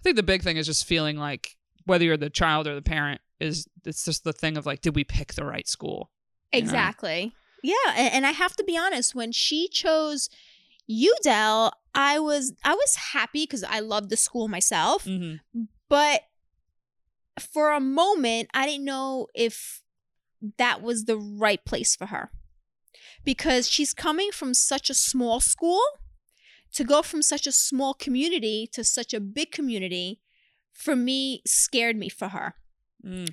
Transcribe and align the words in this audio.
I 0.00 0.02
think 0.02 0.16
the 0.16 0.22
big 0.22 0.42
thing 0.42 0.56
is 0.56 0.66
just 0.66 0.84
feeling 0.84 1.16
like 1.16 1.56
whether 1.84 2.04
you're 2.04 2.16
the 2.16 2.30
child 2.30 2.66
or 2.66 2.74
the 2.74 2.82
parent 2.82 3.20
is 3.40 3.66
it's 3.84 4.04
just 4.04 4.24
the 4.24 4.32
thing 4.32 4.56
of 4.56 4.66
like, 4.66 4.80
did 4.80 4.94
we 4.94 5.04
pick 5.04 5.34
the 5.34 5.44
right 5.44 5.66
school? 5.68 6.10
you 6.52 6.60
know? 6.60 6.64
Exactly. 6.64 7.32
Yeah, 7.62 7.74
and, 7.96 8.14
and 8.14 8.26
I 8.26 8.30
have 8.30 8.54
to 8.56 8.64
be 8.64 8.76
honest. 8.76 9.14
When 9.14 9.32
she 9.32 9.68
chose 9.68 10.28
UDEL, 10.90 11.72
I 11.94 12.18
was 12.18 12.52
I 12.64 12.74
was 12.74 12.94
happy 13.12 13.44
because 13.44 13.64
I 13.64 13.80
loved 13.80 14.10
the 14.10 14.16
school 14.16 14.48
myself. 14.48 15.04
Mm-hmm. 15.04 15.62
But 15.88 16.22
for 17.40 17.72
a 17.72 17.80
moment, 17.80 18.48
I 18.54 18.66
didn't 18.66 18.84
know 18.84 19.26
if 19.34 19.82
that 20.58 20.82
was 20.82 21.04
the 21.04 21.16
right 21.16 21.64
place 21.64 21.96
for 21.96 22.06
her 22.06 22.30
because 23.24 23.68
she's 23.68 23.92
coming 23.92 24.30
from 24.30 24.54
such 24.54 24.88
a 24.88 24.94
small 24.94 25.40
school 25.40 25.80
to 26.74 26.84
go 26.84 27.02
from 27.02 27.22
such 27.22 27.46
a 27.46 27.52
small 27.52 27.94
community 27.94 28.68
to 28.72 28.84
such 28.84 29.12
a 29.14 29.20
big 29.20 29.50
community 29.52 30.20
for 30.72 30.94
me 30.94 31.42
scared 31.46 31.96
me 31.96 32.08
for 32.08 32.28
her. 32.28 32.54
Mm. 33.04 33.28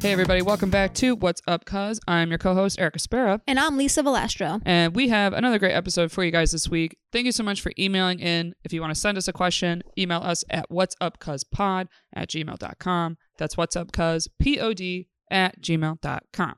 Hey 0.00 0.12
everybody, 0.12 0.42
welcome 0.42 0.68
back 0.68 0.92
to 0.96 1.16
What's 1.16 1.40
Up 1.48 1.64
Cuz. 1.64 1.98
I'm 2.06 2.28
your 2.28 2.36
co-host 2.36 2.78
Erica 2.78 2.98
Spera, 2.98 3.40
And 3.46 3.58
I'm 3.58 3.78
Lisa 3.78 4.02
Valastro. 4.02 4.60
and 4.66 4.94
we 4.94 5.08
have 5.08 5.32
another 5.32 5.58
great 5.58 5.72
episode 5.72 6.12
for 6.12 6.22
you 6.22 6.30
guys 6.30 6.50
this 6.50 6.68
week. 6.68 6.98
Thank 7.10 7.24
you 7.24 7.32
so 7.32 7.42
much 7.42 7.62
for 7.62 7.72
emailing 7.78 8.20
in. 8.20 8.54
If 8.64 8.74
you 8.74 8.82
want 8.82 8.94
to 8.94 9.00
send 9.00 9.16
us 9.16 9.28
a 9.28 9.32
question, 9.32 9.82
email 9.98 10.20
us 10.20 10.44
at 10.50 10.66
what's 10.68 10.94
up 11.00 11.18
cuz 11.20 11.42
pod 11.44 11.88
at 12.14 12.28
gmail.com. 12.28 13.16
That's 13.38 13.56
what's 13.56 13.76
up 13.76 13.92
cuz 13.92 14.28
pod 14.28 14.82
at 15.30 15.60
gmail.com. 15.60 16.56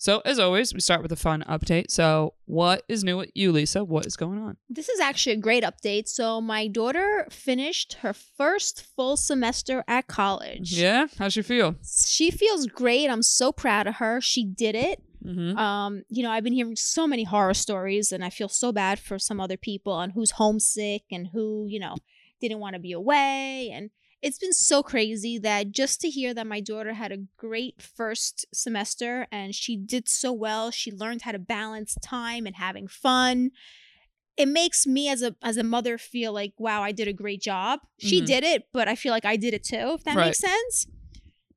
So 0.00 0.22
as 0.24 0.38
always, 0.38 0.72
we 0.72 0.80
start 0.80 1.02
with 1.02 1.12
a 1.12 1.16
fun 1.16 1.44
update. 1.46 1.90
So 1.90 2.32
what 2.46 2.84
is 2.88 3.04
new 3.04 3.18
with 3.18 3.30
you, 3.34 3.52
Lisa? 3.52 3.84
What 3.84 4.06
is 4.06 4.16
going 4.16 4.38
on? 4.38 4.56
This 4.66 4.88
is 4.88 4.98
actually 4.98 5.34
a 5.34 5.40
great 5.40 5.62
update. 5.62 6.08
So 6.08 6.40
my 6.40 6.68
daughter 6.68 7.26
finished 7.30 7.98
her 8.00 8.14
first 8.14 8.86
full 8.96 9.18
semester 9.18 9.84
at 9.86 10.06
college. 10.06 10.72
Yeah, 10.72 11.08
how's 11.18 11.34
she 11.34 11.42
feel? 11.42 11.74
She 11.84 12.30
feels 12.30 12.66
great. 12.66 13.10
I'm 13.10 13.22
so 13.22 13.52
proud 13.52 13.86
of 13.86 13.96
her. 13.96 14.22
She 14.22 14.46
did 14.46 14.74
it. 14.74 15.02
Mm-hmm. 15.22 15.58
Um, 15.58 16.02
you 16.08 16.22
know, 16.22 16.30
I've 16.30 16.44
been 16.44 16.54
hearing 16.54 16.76
so 16.76 17.06
many 17.06 17.24
horror 17.24 17.52
stories 17.52 18.10
and 18.10 18.24
I 18.24 18.30
feel 18.30 18.48
so 18.48 18.72
bad 18.72 18.98
for 18.98 19.18
some 19.18 19.38
other 19.38 19.58
people 19.58 19.92
on 19.92 20.10
who's 20.10 20.30
homesick 20.30 21.02
and 21.10 21.28
who, 21.34 21.66
you 21.68 21.78
know, 21.78 21.96
didn't 22.40 22.60
want 22.60 22.72
to 22.72 22.80
be 22.80 22.92
away 22.92 23.70
and 23.70 23.90
it's 24.22 24.38
been 24.38 24.52
so 24.52 24.82
crazy 24.82 25.38
that 25.38 25.72
just 25.72 26.00
to 26.02 26.10
hear 26.10 26.34
that 26.34 26.46
my 26.46 26.60
daughter 26.60 26.92
had 26.94 27.12
a 27.12 27.18
great 27.36 27.80
first 27.82 28.46
semester 28.54 29.26
and 29.32 29.54
she 29.54 29.76
did 29.76 30.08
so 30.08 30.32
well, 30.32 30.70
she 30.70 30.92
learned 30.92 31.22
how 31.22 31.32
to 31.32 31.38
balance 31.38 31.96
time 32.02 32.46
and 32.46 32.56
having 32.56 32.86
fun. 32.88 33.50
It 34.36 34.48
makes 34.48 34.86
me 34.86 35.08
as 35.08 35.22
a 35.22 35.36
as 35.42 35.56
a 35.58 35.64
mother 35.64 35.98
feel 35.98 36.32
like, 36.32 36.54
wow, 36.58 36.82
I 36.82 36.92
did 36.92 37.08
a 37.08 37.12
great 37.12 37.42
job. 37.42 37.80
She 37.98 38.20
Mhm. 38.20 38.26
did 38.26 38.44
it, 38.44 38.68
but 38.72 38.88
I 38.88 38.94
feel 38.96 39.12
like 39.12 39.24
I 39.26 39.36
did 39.36 39.54
it 39.54 39.64
too, 39.64 39.94
if 39.96 40.04
that 40.04 40.16
Right. 40.16 40.26
makes 40.26 40.40
sense. 40.40 40.86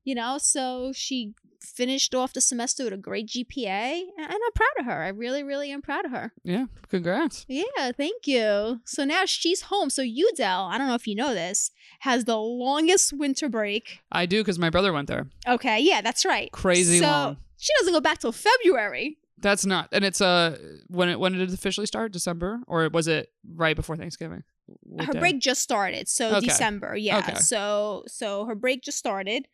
You 0.06 0.16
know, 0.16 0.38
so 0.38 0.91
she 0.94 1.34
finished 1.64 2.14
off 2.14 2.33
the 2.33 2.42
semester 2.42 2.83
with 2.83 2.94
a 2.94 2.97
great 2.97 3.28
GPA, 3.28 4.02
and 4.17 4.28
I'm 4.31 4.52
proud 4.53 4.80
of 4.80 4.86
her. 4.86 5.03
I 5.03 5.08
really, 5.09 5.44
really 5.44 5.72
am 5.72 5.81
proud 5.81 6.06
of 6.06 6.11
her. 6.11 6.31
Yeah, 6.44 6.66
congrats. 6.89 7.45
Yeah, 7.47 7.92
thank 7.97 8.28
you. 8.28 8.81
So 8.86 9.06
now 9.06 9.25
she's 9.25 9.64
home. 9.64 9.89
So 9.89 10.03
UDEL, 10.03 10.69
I 10.72 10.78
don't 10.78 10.88
know 10.88 10.94
if 10.95 11.08
you 11.08 11.16
know 11.16 11.34
this, 11.34 11.72
has 12.00 12.25
the 12.25 12.38
longest 12.38 13.14
winter 13.14 13.50
break. 13.50 14.00
I 14.11 14.25
do 14.25 14.41
because 14.41 14.59
my 14.59 14.69
brother 14.69 14.91
went 14.94 15.08
there. 15.08 15.28
Okay, 15.47 15.80
yeah, 15.80 16.02
that's 16.02 16.25
right. 16.25 16.52
Crazy 16.52 17.00
so 17.00 17.06
long. 17.08 17.38
she 17.58 17.72
doesn't 17.80 17.94
go 17.94 18.02
back 18.02 18.19
till 18.19 18.31
February. 18.31 19.17
That's 19.39 19.66
not, 19.66 19.89
and 19.91 20.06
it's 20.06 20.22
uh 20.22 20.58
when 20.88 21.09
it 21.09 21.19
when 21.19 21.34
did 21.34 21.41
it 21.41 21.53
officially 21.53 21.88
start? 21.88 22.14
December 22.14 22.61
or 22.67 22.88
was 22.89 23.08
it 23.08 23.30
right 23.56 23.75
before 23.75 23.97
Thanksgiving? 23.97 24.44
What 24.84 25.08
her 25.08 25.14
day? 25.14 25.19
break 25.19 25.39
just 25.41 25.61
started, 25.61 26.08
so 26.08 26.36
Okay. 26.36 26.47
December. 26.47 26.96
Yeah. 26.96 27.18
Okay. 27.19 27.35
So 27.35 28.03
so 28.07 28.46
her 28.46 28.56
break 28.56 28.84
just 28.84 28.97
started, 28.97 29.47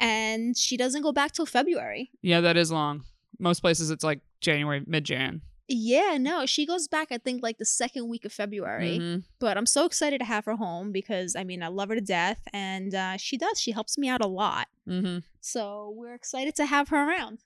and 0.00 0.56
she 0.56 0.76
doesn't 0.76 1.02
go 1.02 1.12
back 1.12 1.32
till 1.32 1.46
February. 1.46 2.10
Yeah, 2.22 2.40
that 2.40 2.56
is 2.56 2.72
long. 2.72 3.04
Most 3.38 3.60
places 3.60 3.90
it's 3.90 4.04
like 4.04 4.20
January, 4.40 4.82
mid 4.86 5.04
Jan. 5.04 5.42
Yeah, 5.72 6.18
no, 6.18 6.46
she 6.46 6.66
goes 6.66 6.88
back. 6.88 7.08
I 7.12 7.18
think 7.18 7.42
like 7.44 7.58
the 7.58 7.64
second 7.64 8.08
week 8.08 8.24
of 8.24 8.32
February. 8.32 8.98
Mhm. 8.98 9.22
But 9.38 9.56
I'm 9.56 9.66
so 9.66 9.84
excited 9.86 10.18
to 10.18 10.24
have 10.26 10.44
her 10.46 10.56
home 10.56 10.90
because 10.90 11.36
I 11.36 11.44
mean 11.44 11.62
I 11.62 11.68
love 11.68 11.90
her 11.90 11.94
to 11.94 12.00
death, 12.00 12.40
and 12.52 12.92
uh, 12.94 13.16
she 13.18 13.36
does. 13.38 13.60
She 13.60 13.70
helps 13.70 13.96
me 13.96 14.08
out 14.08 14.20
a 14.20 14.26
lot. 14.26 14.66
Mhm. 14.88 15.22
So 15.40 15.92
we're 15.94 16.14
excited 16.14 16.56
to 16.56 16.66
have 16.66 16.88
her 16.88 17.08
around. 17.08 17.38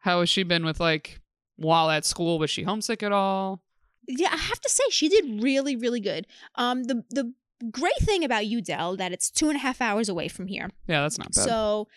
How 0.00 0.20
has 0.20 0.28
she 0.28 0.42
been 0.42 0.64
with 0.64 0.78
like 0.78 1.20
while 1.56 1.88
at 1.90 2.04
school? 2.04 2.38
Was 2.38 2.50
she 2.50 2.64
homesick 2.64 3.02
at 3.02 3.12
all? 3.12 3.62
Yeah, 4.06 4.28
I 4.32 4.36
have 4.36 4.60
to 4.60 4.68
say 4.68 4.82
she 4.90 5.08
did 5.08 5.42
really, 5.42 5.76
really 5.76 6.00
good. 6.00 6.26
Um, 6.56 6.84
the 6.84 7.04
the 7.10 7.32
great 7.70 7.98
thing 8.00 8.24
about 8.24 8.44
UDEL 8.44 8.96
that 8.98 9.12
it's 9.12 9.30
two 9.30 9.48
and 9.48 9.56
a 9.56 9.60
half 9.60 9.80
hours 9.80 10.08
away 10.08 10.28
from 10.28 10.46
here. 10.46 10.70
Yeah, 10.86 11.02
that's 11.02 11.18
not 11.18 11.32
bad. 11.34 11.44
So 11.44 11.88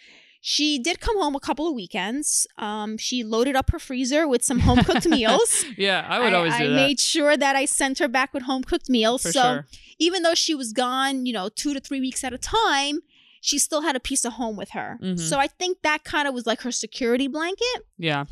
she 0.42 0.78
did 0.78 1.00
come 1.00 1.18
home 1.18 1.36
a 1.36 1.40
couple 1.40 1.68
of 1.68 1.74
weekends. 1.74 2.46
Um, 2.58 2.98
she 2.98 3.24
loaded 3.24 3.56
up 3.56 3.72
her 3.72 3.80
freezer 3.80 4.28
with 4.28 4.44
some 4.44 4.60
home 4.60 4.84
cooked 4.84 5.06
meals. 5.18 5.64
yeah, 5.78 6.06
I 6.08 6.20
would 6.20 6.34
always 6.34 6.56
do 6.58 6.64
I 6.64 6.68
that 6.68 6.76
made 6.76 7.00
sure 7.00 7.38
that 7.38 7.56
I 7.56 7.66
sent 7.66 8.00
her 8.00 8.08
back 8.10 8.34
with 8.34 8.44
home 8.44 8.64
cooked 8.64 8.90
meals. 8.90 9.22
for 9.24 9.32
so 9.32 9.42
sure. 9.42 9.68
even 10.00 10.24
though 10.24 10.36
she 10.36 10.54
was 10.54 10.74
gone, 10.74 11.26
you 11.26 11.32
know, 11.34 11.50
two 11.50 11.74
to 11.74 11.80
three 11.80 12.02
weeks 12.02 12.24
at 12.24 12.34
a 12.34 12.38
time, 12.38 13.00
she 13.40 13.58
still 13.58 13.82
had 13.82 13.96
a 13.96 14.00
piece 14.02 14.26
of 14.26 14.34
home 14.34 14.56
with 14.58 14.72
her. 14.72 14.98
Mhm. 15.02 15.20
So 15.20 15.38
I 15.40 15.48
think 15.48 15.82
that 15.84 16.04
kind 16.04 16.28
of 16.28 16.34
was 16.34 16.46
like 16.46 16.62
her 16.62 16.72
security 16.72 17.28
blanket. 17.28 17.86
Yeah. 17.98 18.26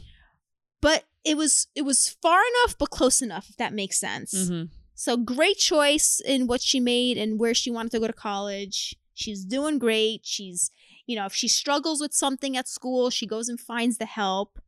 But 0.81 1.05
it 1.23 1.37
was 1.37 1.67
it 1.75 1.83
was 1.83 2.09
far 2.21 2.39
enough 2.39 2.77
but 2.77 2.89
close 2.89 3.21
enough, 3.21 3.49
if 3.49 3.55
that 3.57 3.73
makes 3.73 3.97
sense. 3.99 4.49
hmm 4.49 4.63
So 5.01 5.17
great 5.17 5.57
choice 5.57 6.21
in 6.23 6.45
what 6.45 6.61
she 6.61 6.79
made 6.79 7.17
and 7.17 7.39
where 7.39 7.55
she 7.55 7.71
wanted 7.71 7.91
to 7.93 7.99
go 7.99 8.05
to 8.05 8.13
college. 8.13 8.95
She's 9.15 9.43
doing 9.43 9.79
great. 9.79 10.21
She's, 10.25 10.69
you 11.07 11.15
know, 11.15 11.25
if 11.25 11.33
she 11.33 11.47
struggles 11.47 11.99
with 11.99 12.13
something 12.13 12.55
at 12.55 12.67
school, 12.67 13.09
she 13.09 13.25
goes 13.25 13.49
and 13.49 13.59
finds 13.59 13.97
the 13.97 14.05
help. 14.05 14.59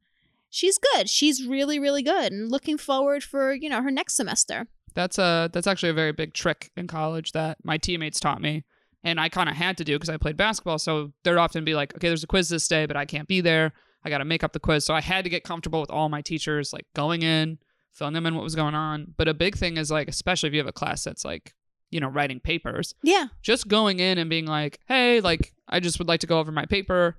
She's 0.49 0.79
good. 0.79 1.07
She's 1.07 1.45
really, 1.45 1.77
really 1.77 2.01
good 2.01 2.31
and 2.31 2.49
looking 2.49 2.79
forward 2.79 3.23
for, 3.23 3.53
you 3.53 3.69
know, 3.69 3.83
her 3.83 3.91
next 3.91 4.15
semester. 4.15 4.65
That's 4.95 5.19
a 5.19 5.51
that's 5.53 5.67
actually 5.67 5.89
a 5.89 5.93
very 5.93 6.13
big 6.13 6.33
trick 6.33 6.71
in 6.75 6.87
college 6.87 7.33
that 7.33 7.63
my 7.63 7.77
teammates 7.77 8.19
taught 8.19 8.41
me, 8.41 8.63
and 9.03 9.19
I 9.19 9.29
kind 9.29 9.49
of 9.49 9.55
had 9.55 9.77
to 9.77 9.83
do 9.83 9.93
because 9.99 10.09
I 10.09 10.17
played 10.17 10.35
basketball. 10.35 10.79
So 10.79 11.11
there'd 11.21 11.37
often 11.37 11.63
be 11.63 11.75
like, 11.75 11.95
okay, 11.95 12.07
there's 12.07 12.23
a 12.23 12.27
quiz 12.27 12.49
this 12.49 12.67
day, 12.67 12.87
but 12.87 12.97
I 12.97 13.05
can't 13.05 13.27
be 13.27 13.39
there. 13.39 13.71
I 14.03 14.09
got 14.09 14.17
to 14.17 14.25
make 14.25 14.43
up 14.43 14.53
the 14.53 14.59
quiz. 14.59 14.83
So 14.83 14.95
I 14.95 15.01
had 15.01 15.25
to 15.25 15.29
get 15.29 15.43
comfortable 15.43 15.79
with 15.79 15.91
all 15.91 16.09
my 16.09 16.21
teachers, 16.21 16.73
like 16.73 16.87
going 16.95 17.21
in, 17.21 17.59
filling 17.93 18.13
them 18.13 18.25
in 18.25 18.35
what 18.35 18.43
was 18.43 18.55
going 18.55 18.75
on. 18.75 19.13
But 19.17 19.27
a 19.27 19.33
big 19.33 19.55
thing 19.55 19.77
is 19.77 19.91
like, 19.91 20.07
especially 20.07 20.47
if 20.47 20.53
you 20.53 20.59
have 20.59 20.67
a 20.67 20.71
class 20.73 21.03
that's 21.03 21.23
like, 21.23 21.53
you 21.91 21.99
know, 21.99 22.07
writing 22.07 22.39
papers, 22.39 22.95
Yeah. 23.03 23.27
just 23.41 23.67
going 23.67 23.99
in 23.99 24.17
and 24.17 24.29
being 24.29 24.45
like, 24.47 24.79
hey, 24.87 25.21
like 25.21 25.53
I 25.69 25.79
just 25.79 25.99
would 25.99 26.07
like 26.07 26.21
to 26.21 26.27
go 26.27 26.39
over 26.39 26.51
my 26.51 26.65
paper, 26.65 27.17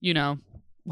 you 0.00 0.14
know, 0.14 0.38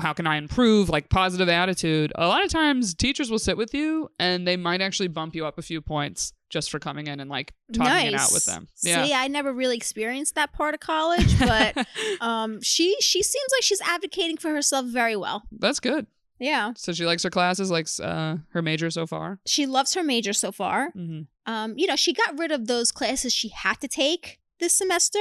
how 0.01 0.13
can 0.13 0.27
I 0.27 0.37
improve? 0.37 0.89
Like 0.89 1.09
positive 1.09 1.49
attitude. 1.49 2.13
A 2.17 2.27
lot 2.27 2.45
of 2.45 2.51
times 2.51 2.95
teachers 2.95 3.31
will 3.31 3.39
sit 3.39 3.57
with 3.57 3.75
you 3.75 4.11
and 4.19 4.47
they 4.47 4.57
might 4.57 4.81
actually 4.81 5.09
bump 5.09 5.35
you 5.35 5.47
up 5.47 5.59
a 5.59 5.63
few 5.63 5.81
points 5.81 6.33
just 6.51 6.71
for 6.71 6.79
coming 6.79 7.07
in 7.09 7.19
and 7.21 7.29
like 7.31 7.53
talking 7.73 7.91
nice. 7.93 8.09
it 8.09 8.15
out 8.15 8.31
with 8.33 8.45
them. 8.47 8.69
Yeah. 8.83 9.05
See, 9.05 9.13
I 9.13 9.27
never 9.29 9.53
really 9.53 9.77
experienced 9.77 10.37
that 10.37 10.53
part 10.53 10.75
of 10.75 10.81
college, 10.81 11.39
but 11.39 11.87
um 12.21 12.61
she 12.63 12.97
she 13.01 13.23
seems 13.23 13.47
like 13.57 13.63
she's 13.63 13.81
advocating 13.81 14.37
for 14.37 14.51
herself 14.51 14.87
very 14.87 15.17
well. 15.17 15.43
That's 15.53 15.81
good. 15.81 16.07
Yeah. 16.39 16.73
So 16.77 16.93
she 16.93 17.07
likes 17.07 17.23
her 17.23 17.31
classes, 17.31 17.71
likes 17.71 18.01
uh, 18.01 18.39
her 18.51 18.63
major 18.63 18.91
so 18.91 19.07
far. 19.07 19.39
She 19.47 19.67
loves 19.67 19.95
her 19.95 20.03
major 20.03 20.33
so 20.33 20.53
far. 20.53 20.91
hmm 20.91 21.23
um, 21.47 21.75
you 21.77 21.87
know, 21.87 21.95
she 21.97 22.15
got 22.15 22.39
rid 22.39 22.51
of 22.51 22.67
those 22.69 22.91
classes 22.91 23.31
she 23.33 23.49
had 23.51 23.75
to 23.83 23.87
take 23.89 24.41
this 24.61 24.73
semester, 24.75 25.19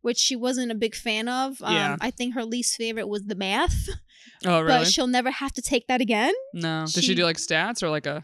which 0.00 0.16
she 0.16 0.34
wasn't 0.34 0.72
a 0.72 0.74
big 0.74 0.94
fan 0.94 1.28
of. 1.28 1.60
Um, 1.62 1.74
Yeah. 1.74 1.96
I 2.00 2.10
think 2.10 2.34
her 2.34 2.44
least 2.44 2.74
favorite 2.76 3.06
was 3.06 3.24
the 3.26 3.34
math, 3.34 3.88
Oh, 4.46 4.60
really? 4.60 4.66
but 4.78 4.86
she'll 4.86 5.06
never 5.06 5.30
have 5.30 5.52
to 5.52 5.62
take 5.62 5.86
that 5.88 6.00
again. 6.00 6.32
no. 6.54 6.82
Does 6.86 6.94
she 6.94 7.02
she- 7.02 7.14
do 7.14 7.24
like 7.24 7.36
stats 7.36 7.82
or 7.82 7.90
like 7.90 8.06
a? 8.06 8.22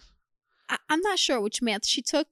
I- 0.71 0.79
I'm 0.89 1.01
not 1.01 1.19
sure 1.19 1.39
which 1.41 1.61
math 1.61 1.87
she 1.87 2.01
took. 2.01 2.29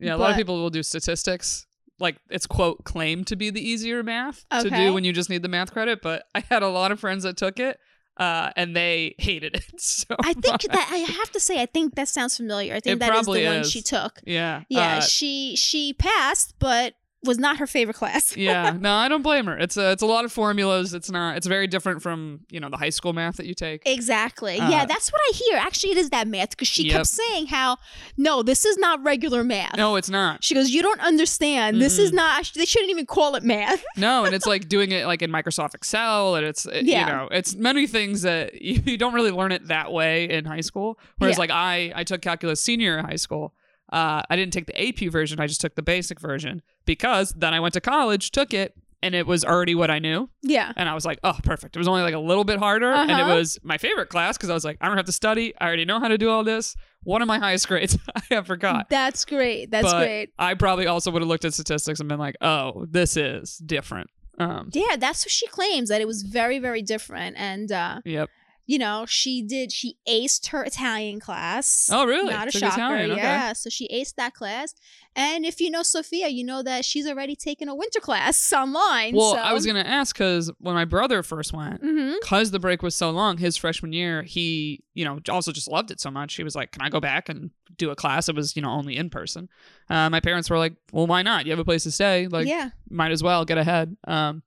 Yeah, 0.00 0.14
a 0.14 0.18
lot 0.18 0.30
of 0.32 0.36
people 0.36 0.56
will 0.56 0.70
do 0.70 0.82
statistics. 0.82 1.64
Like 2.00 2.16
it's 2.30 2.46
quote 2.46 2.82
claimed 2.84 3.26
to 3.28 3.36
be 3.36 3.50
the 3.50 3.60
easier 3.66 4.02
math 4.02 4.44
to 4.50 4.68
do 4.70 4.92
when 4.92 5.04
you 5.04 5.12
just 5.12 5.30
need 5.30 5.42
the 5.42 5.48
math 5.48 5.72
credit, 5.72 6.00
but 6.02 6.24
I 6.34 6.40
had 6.40 6.62
a 6.64 6.68
lot 6.68 6.90
of 6.92 6.98
friends 7.00 7.22
that 7.24 7.36
took 7.36 7.58
it, 7.60 7.78
uh, 8.18 8.50
and 8.56 8.74
they 8.76 9.14
hated 9.18 9.54
it. 9.56 9.64
So 9.80 10.14
I 10.20 10.32
think 10.34 10.46
much. 10.54 10.64
that 10.66 10.88
I 10.92 10.98
have 10.98 11.30
to 11.32 11.40
say, 11.40 11.62
I 11.62 11.66
think 11.66 11.94
that 11.96 12.08
sounds 12.08 12.36
familiar. 12.36 12.74
I 12.74 12.80
think 12.80 12.96
It 12.96 12.98
that 13.00 13.14
is 13.14 13.26
the 13.26 13.32
one 13.46 13.56
is. 13.58 13.70
she 13.70 13.80
took. 13.82 14.20
yeah, 14.26 14.62
Yeah, 14.68 14.96
uh, 14.98 15.00
she 15.00 15.56
she 15.56 15.92
passed, 15.92 16.54
but 16.58 16.94
was 17.24 17.36
not 17.38 17.56
her 17.58 17.66
favorite 17.66 17.94
class. 17.94 18.36
yeah, 18.36 18.76
no, 18.78 18.92
I 18.94 19.08
don't 19.08 19.22
blame 19.22 19.46
her. 19.46 19.58
It's 19.58 19.76
a 19.76 19.90
it's 19.90 20.02
a 20.02 20.06
lot 20.06 20.24
of 20.24 20.32
formulas. 20.32 20.94
It's 20.94 21.10
not. 21.10 21.36
It's 21.36 21.46
very 21.46 21.66
different 21.66 22.00
from 22.02 22.40
you 22.50 22.60
know 22.60 22.68
the 22.68 22.76
high 22.76 22.90
school 22.90 23.12
math 23.12 23.36
that 23.38 23.46
you 23.46 23.54
take. 23.54 23.82
Exactly. 23.86 24.58
Uh, 24.60 24.70
yeah, 24.70 24.84
that's 24.86 25.10
what 25.12 25.20
I 25.28 25.32
hear. 25.34 25.58
Actually, 25.58 25.92
it 25.92 25.98
is 25.98 26.10
that 26.10 26.28
math 26.28 26.50
because 26.50 26.68
she 26.68 26.84
Yep. 26.84 26.92
kept 26.92 27.06
saying 27.08 27.46
how, 27.48 27.78
no, 28.16 28.42
this 28.42 28.64
is 28.64 28.78
not 28.78 29.02
regular 29.02 29.42
math. 29.42 29.76
No, 29.76 29.96
it's 29.96 30.08
not. 30.08 30.44
She 30.44 30.54
goes, 30.54 30.70
you 30.70 30.80
don't 30.82 31.00
understand. 31.00 31.80
This 31.80 31.98
is 31.98 32.12
not. 32.12 32.52
They 32.54 32.64
shouldn't 32.64 32.90
even 32.90 33.06
call 33.06 33.34
it 33.34 33.42
math. 33.42 33.84
No, 33.96 34.24
and 34.24 34.32
it's 34.34 34.46
like 34.46 34.68
doing 34.68 34.92
it 34.92 35.06
like 35.06 35.22
in 35.22 35.30
Microsoft 35.30 35.74
Excel, 35.74 36.36
and 36.36 36.46
it's 36.46 36.66
it- 36.66 36.84
Yeah. 36.84 37.00
you 37.00 37.06
know 37.12 37.28
it's 37.32 37.56
many 37.56 37.86
things 37.88 38.22
that 38.22 38.62
you, 38.62 38.80
you 38.86 38.96
don't 38.96 39.12
really 39.12 39.32
learn 39.32 39.50
it 39.50 39.66
that 39.68 39.92
way 39.92 40.28
in 40.30 40.44
high 40.44 40.60
school. 40.60 40.98
Whereas 41.18 41.36
Yeah. 41.36 41.40
like 41.40 41.50
I 41.50 41.92
I 41.96 42.04
took 42.04 42.22
calculus 42.22 42.60
senior 42.60 42.96
in 42.96 43.04
high 43.04 43.16
school. 43.16 43.54
Uh, 43.92 44.22
I 44.28 44.36
didn't 44.36 44.52
take 44.52 44.66
the 44.66 44.88
AP 44.88 45.10
version. 45.10 45.40
I 45.40 45.46
just 45.46 45.60
took 45.60 45.74
the 45.74 45.82
basic 45.82 46.20
version 46.20 46.62
because 46.84 47.32
then 47.36 47.54
I 47.54 47.60
went 47.60 47.74
to 47.74 47.80
college, 47.80 48.30
took 48.30 48.52
it, 48.52 48.74
and 49.02 49.14
it 49.14 49.26
was 49.26 49.44
already 49.44 49.74
what 49.74 49.90
I 49.90 49.98
knew. 50.00 50.28
Yeah. 50.42 50.72
And 50.76 50.88
I 50.88 50.94
was 50.94 51.04
like, 51.06 51.20
oh, 51.22 51.38
perfect. 51.44 51.76
It 51.76 51.78
was 51.78 51.86
only 51.88 52.02
like 52.02 52.14
a 52.14 52.18
little 52.18 52.44
bit 52.44 52.58
harder. 52.58 52.92
And 52.92 53.10
it 53.10 53.14
Uh-huh. 53.14 53.34
was 53.36 53.58
my 53.62 53.78
favorite 53.78 54.08
class 54.08 54.36
because 54.36 54.50
I 54.50 54.54
was 54.54 54.64
like, 54.64 54.76
I 54.80 54.88
don't 54.88 54.96
have 54.96 55.06
to 55.06 55.12
study. 55.12 55.54
I 55.60 55.66
already 55.66 55.84
know 55.84 56.00
how 56.00 56.08
to 56.08 56.18
do 56.18 56.28
all 56.30 56.42
this. 56.44 56.74
One 57.04 57.22
of 57.22 57.28
my 57.28 57.38
highest 57.38 57.68
grades 57.68 57.96
I 58.30 58.42
forgot. 58.42 58.88
That's 58.90 59.24
great. 59.24 59.70
That's 59.70 59.84
But 59.90 59.98
great. 60.04 60.30
I 60.38 60.54
probably 60.54 60.86
also 60.88 61.10
would 61.12 61.22
have 61.22 61.28
looked 61.28 61.44
at 61.44 61.54
statistics 61.54 62.00
and 62.00 62.08
been 62.08 62.18
like, 62.18 62.34
oh, 62.40 62.86
this 62.90 63.16
is 63.16 63.58
different. 63.58 64.10
Um, 64.40 64.70
Yeah, 64.72 64.96
that's 64.98 65.24
what 65.24 65.30
she 65.30 65.46
claims 65.46 65.88
that 65.90 66.00
it 66.00 66.06
was 66.06 66.22
very, 66.22 66.58
very 66.58 66.82
different. 66.82 67.36
And 67.38 67.70
uh, 67.70 68.00
yep. 68.04 68.28
You 68.68 68.78
know, 68.78 69.06
she 69.08 69.40
did. 69.40 69.72
She 69.72 69.96
aced 70.06 70.48
her 70.48 70.62
Italian 70.62 71.20
class. 71.20 71.88
Oh, 71.90 72.04
really? 72.04 72.30
Not 72.30 72.48
a 72.48 72.50
Took 72.50 72.60
shocker. 72.60 72.74
Italian, 72.74 73.12
okay. 73.12 73.22
Yeah. 73.22 73.54
So 73.54 73.70
she 73.70 73.88
aced 73.88 74.16
that 74.16 74.34
class. 74.34 74.74
And 75.16 75.46
if 75.46 75.58
you 75.58 75.70
know 75.70 75.82
Sophia, 75.82 76.28
you 76.28 76.44
know 76.44 76.62
that 76.62 76.84
she's 76.84 77.08
already 77.08 77.34
taken 77.34 77.70
a 77.70 77.74
winter 77.74 77.98
class 77.98 78.52
online. 78.52 79.16
Well, 79.16 79.32
so. 79.32 79.38
I 79.38 79.54
was 79.54 79.64
going 79.64 79.82
to 79.82 79.88
ask 79.88 80.14
because 80.14 80.52
when 80.58 80.74
my 80.74 80.84
brother 80.84 81.22
first 81.22 81.54
went, 81.54 81.80
because 82.20 82.50
the 82.50 82.58
break 82.58 82.82
was 82.82 82.94
so 82.94 83.08
long, 83.08 83.38
his 83.38 83.56
freshman 83.56 83.94
year, 83.94 84.22
he, 84.22 84.84
you 84.92 85.06
know, 85.06 85.18
also 85.30 85.50
just 85.50 85.66
loved 85.66 85.90
it 85.90 85.98
so 85.98 86.10
much. 86.10 86.34
He 86.34 86.44
was 86.44 86.54
like, 86.54 86.70
"Can 86.72 86.82
I 86.82 86.90
go 86.90 87.00
back 87.00 87.30
and 87.30 87.50
do 87.78 87.88
a 87.88 87.96
class?" 87.96 88.28
It 88.28 88.36
was, 88.36 88.54
you 88.54 88.60
know, 88.60 88.70
only 88.70 88.98
in 88.98 89.08
person. 89.08 89.48
Uh, 89.88 90.10
my 90.10 90.20
parents 90.20 90.50
were 90.50 90.58
like, 90.58 90.74
"Well, 90.92 91.06
why 91.06 91.22
not? 91.22 91.46
You 91.46 91.52
have 91.52 91.58
a 91.58 91.64
place 91.64 91.84
to 91.84 91.90
stay. 91.90 92.28
Like, 92.28 92.46
yeah. 92.46 92.68
might 92.90 93.12
as 93.12 93.22
well 93.22 93.46
get 93.46 93.56
ahead." 93.56 93.96
Um, 94.06 94.42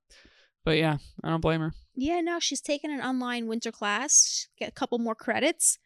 but 0.64 0.78
yeah, 0.78 0.98
I 1.24 1.28
don't 1.28 1.40
blame 1.40 1.60
her. 1.60 1.74
Yeah, 1.94 2.20
no, 2.20 2.40
she's 2.40 2.60
taken 2.60 2.90
an 2.90 3.00
online 3.00 3.46
winter 3.46 3.70
class, 3.72 4.48
get 4.58 4.68
a 4.68 4.72
couple 4.72 4.98
more 4.98 5.14
credits. 5.14 5.78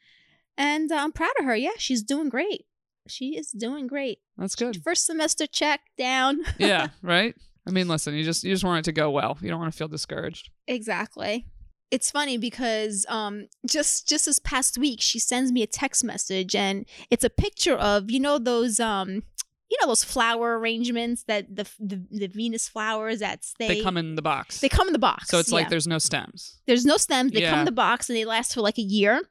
And 0.56 0.90
uh, 0.90 0.96
I'm 0.96 1.12
proud 1.12 1.32
of 1.38 1.44
her. 1.44 1.56
Yeah, 1.56 1.72
she's 1.78 2.02
doing 2.02 2.28
great. 2.28 2.66
She 3.08 3.36
is 3.36 3.50
doing 3.50 3.86
great. 3.86 4.18
That's 4.36 4.54
good. 4.54 4.82
First 4.82 5.06
semester 5.06 5.46
check 5.46 5.80
down. 5.98 6.40
yeah, 6.58 6.88
right. 7.02 7.34
I 7.66 7.70
mean, 7.70 7.88
listen, 7.88 8.14
you 8.14 8.24
just 8.24 8.44
you 8.44 8.52
just 8.52 8.64
want 8.64 8.80
it 8.80 8.84
to 8.84 8.92
go 8.92 9.10
well. 9.10 9.36
You 9.40 9.50
don't 9.50 9.60
want 9.60 9.72
to 9.72 9.76
feel 9.76 9.88
discouraged. 9.88 10.50
Exactly. 10.66 11.46
It's 11.90 12.10
funny 12.10 12.36
because 12.36 13.06
um 13.08 13.46
just 13.68 14.08
just 14.08 14.26
this 14.26 14.38
past 14.38 14.76
week 14.78 15.00
she 15.00 15.18
sends 15.18 15.52
me 15.52 15.62
a 15.62 15.66
text 15.68 16.02
message 16.02 16.54
and 16.54 16.84
it's 17.10 17.24
a 17.24 17.30
picture 17.30 17.74
of 17.76 18.10
you 18.10 18.18
know 18.18 18.38
those 18.38 18.80
um 18.80 19.22
you 19.70 19.76
know 19.80 19.88
those 19.88 20.04
flower 20.04 20.58
arrangements 20.58 21.24
that 21.24 21.54
the 21.54 21.64
the, 21.78 22.02
the 22.10 22.26
Venus 22.28 22.68
flowers 22.68 23.20
that 23.20 23.44
stay 23.44 23.68
They 23.68 23.82
come 23.82 23.96
in 23.96 24.14
the 24.14 24.22
box. 24.22 24.60
they 24.60 24.68
come 24.68 24.86
in 24.86 24.92
the 24.92 24.98
box. 24.98 25.28
so 25.28 25.38
it's 25.38 25.52
like 25.52 25.68
there's 25.68 25.86
no 25.86 25.98
stems. 25.98 26.58
there's 26.66 26.84
no 26.84 26.96
stems. 26.96 27.32
They 27.32 27.42
come 27.42 27.60
in 27.60 27.64
the 27.64 27.72
box 27.72 28.08
and 28.08 28.16
they 28.16 28.24
last 28.24 28.54
for 28.54 28.60
like 28.60 28.78
a 28.78 28.82
year. 28.82 29.22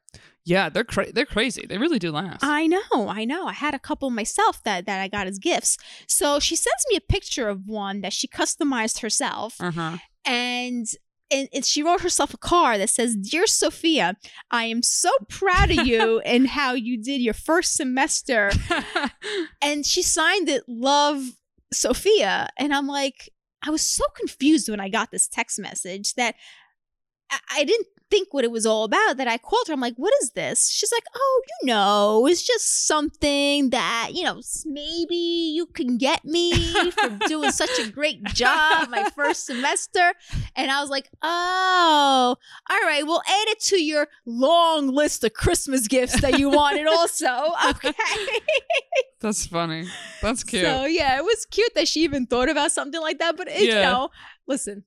Yeah, 0.44 0.68
they're 0.68 0.84
cra- 0.84 1.10
they're 1.12 1.26
crazy. 1.26 1.66
They 1.66 1.76
really 1.76 1.98
do 1.98 2.12
last. 2.12 2.44
I 2.44 2.68
know, 2.68 2.80
I 2.94 3.24
know. 3.24 3.46
I 3.48 3.52
had 3.52 3.74
a 3.74 3.80
couple 3.80 4.08
myself 4.10 4.62
that 4.62 4.86
that 4.86 5.00
I 5.00 5.08
got 5.08 5.26
as 5.26 5.40
gifts. 5.40 5.76
So 6.06 6.38
she 6.38 6.54
sends 6.54 6.84
me 6.88 6.96
a 6.96 7.00
picture 7.00 7.48
of 7.48 7.66
one 7.66 8.00
that 8.02 8.12
she 8.12 8.28
customized 8.28 9.00
herself, 9.00 9.56
uh 9.60 9.72
huh. 9.72 9.96
and 10.24 10.86
and, 11.32 11.48
and 11.52 11.64
she 11.64 11.82
wrote 11.82 12.02
herself 12.02 12.32
a 12.32 12.38
card 12.38 12.80
that 12.80 12.90
says, 12.90 13.16
"Dear 13.16 13.48
Sophia, 13.48 14.14
I 14.52 14.66
am 14.66 14.84
so 14.84 15.10
proud 15.28 15.72
of 15.72 15.84
you 15.84 16.20
and 16.24 16.46
how 16.46 16.74
you 16.74 17.02
did 17.02 17.20
your 17.20 17.34
first 17.34 17.74
semester." 17.74 18.52
And 19.76 19.84
she 19.84 20.00
signed 20.00 20.48
it, 20.48 20.64
"Love 20.66 21.36
Sophia," 21.70 22.48
and 22.58 22.72
I'm 22.72 22.86
like, 22.86 23.28
I 23.62 23.68
was 23.68 23.82
so 23.82 24.04
confused 24.16 24.70
when 24.70 24.80
I 24.80 24.88
got 24.88 25.10
this 25.10 25.28
text 25.28 25.58
message 25.58 26.14
that 26.14 26.34
I, 27.30 27.38
I 27.50 27.64
didn't 27.64 27.88
think 28.10 28.32
what 28.32 28.44
it 28.44 28.50
was 28.50 28.66
all 28.66 28.84
about 28.84 29.16
that 29.16 29.26
I 29.28 29.38
called 29.38 29.66
her. 29.68 29.72
I'm 29.72 29.80
like, 29.80 29.96
what 29.96 30.12
is 30.22 30.32
this? 30.32 30.68
She's 30.70 30.92
like, 30.92 31.04
oh, 31.14 31.42
you 31.60 31.66
know, 31.66 32.26
it's 32.26 32.42
just 32.42 32.86
something 32.86 33.70
that, 33.70 34.10
you 34.14 34.24
know, 34.24 34.40
maybe 34.64 35.16
you 35.16 35.66
can 35.66 35.98
get 35.98 36.24
me 36.24 36.52
for 36.92 37.08
doing 37.26 37.50
such 37.50 37.78
a 37.80 37.90
great 37.90 38.22
job 38.24 38.88
my 38.90 39.08
first 39.14 39.46
semester. 39.46 40.14
And 40.54 40.70
I 40.70 40.80
was 40.80 40.90
like, 40.90 41.08
oh, 41.22 42.36
all 42.70 42.80
right, 42.82 43.04
we'll 43.04 43.22
add 43.26 43.48
it 43.48 43.60
to 43.64 43.82
your 43.82 44.08
long 44.24 44.88
list 44.88 45.24
of 45.24 45.32
Christmas 45.34 45.88
gifts 45.88 46.20
that 46.20 46.38
you 46.38 46.48
wanted 46.48 46.86
also. 46.86 47.26
Okay. 47.66 47.92
That's 49.20 49.46
funny. 49.46 49.88
That's 50.22 50.44
cute. 50.44 50.64
So 50.64 50.84
yeah, 50.84 51.16
it 51.18 51.24
was 51.24 51.46
cute 51.50 51.74
that 51.74 51.88
she 51.88 52.02
even 52.02 52.26
thought 52.26 52.48
about 52.48 52.70
something 52.70 53.00
like 53.00 53.18
that. 53.18 53.36
But 53.36 53.48
it, 53.48 53.62
you 53.62 53.74
know, 53.74 54.10
listen, 54.46 54.84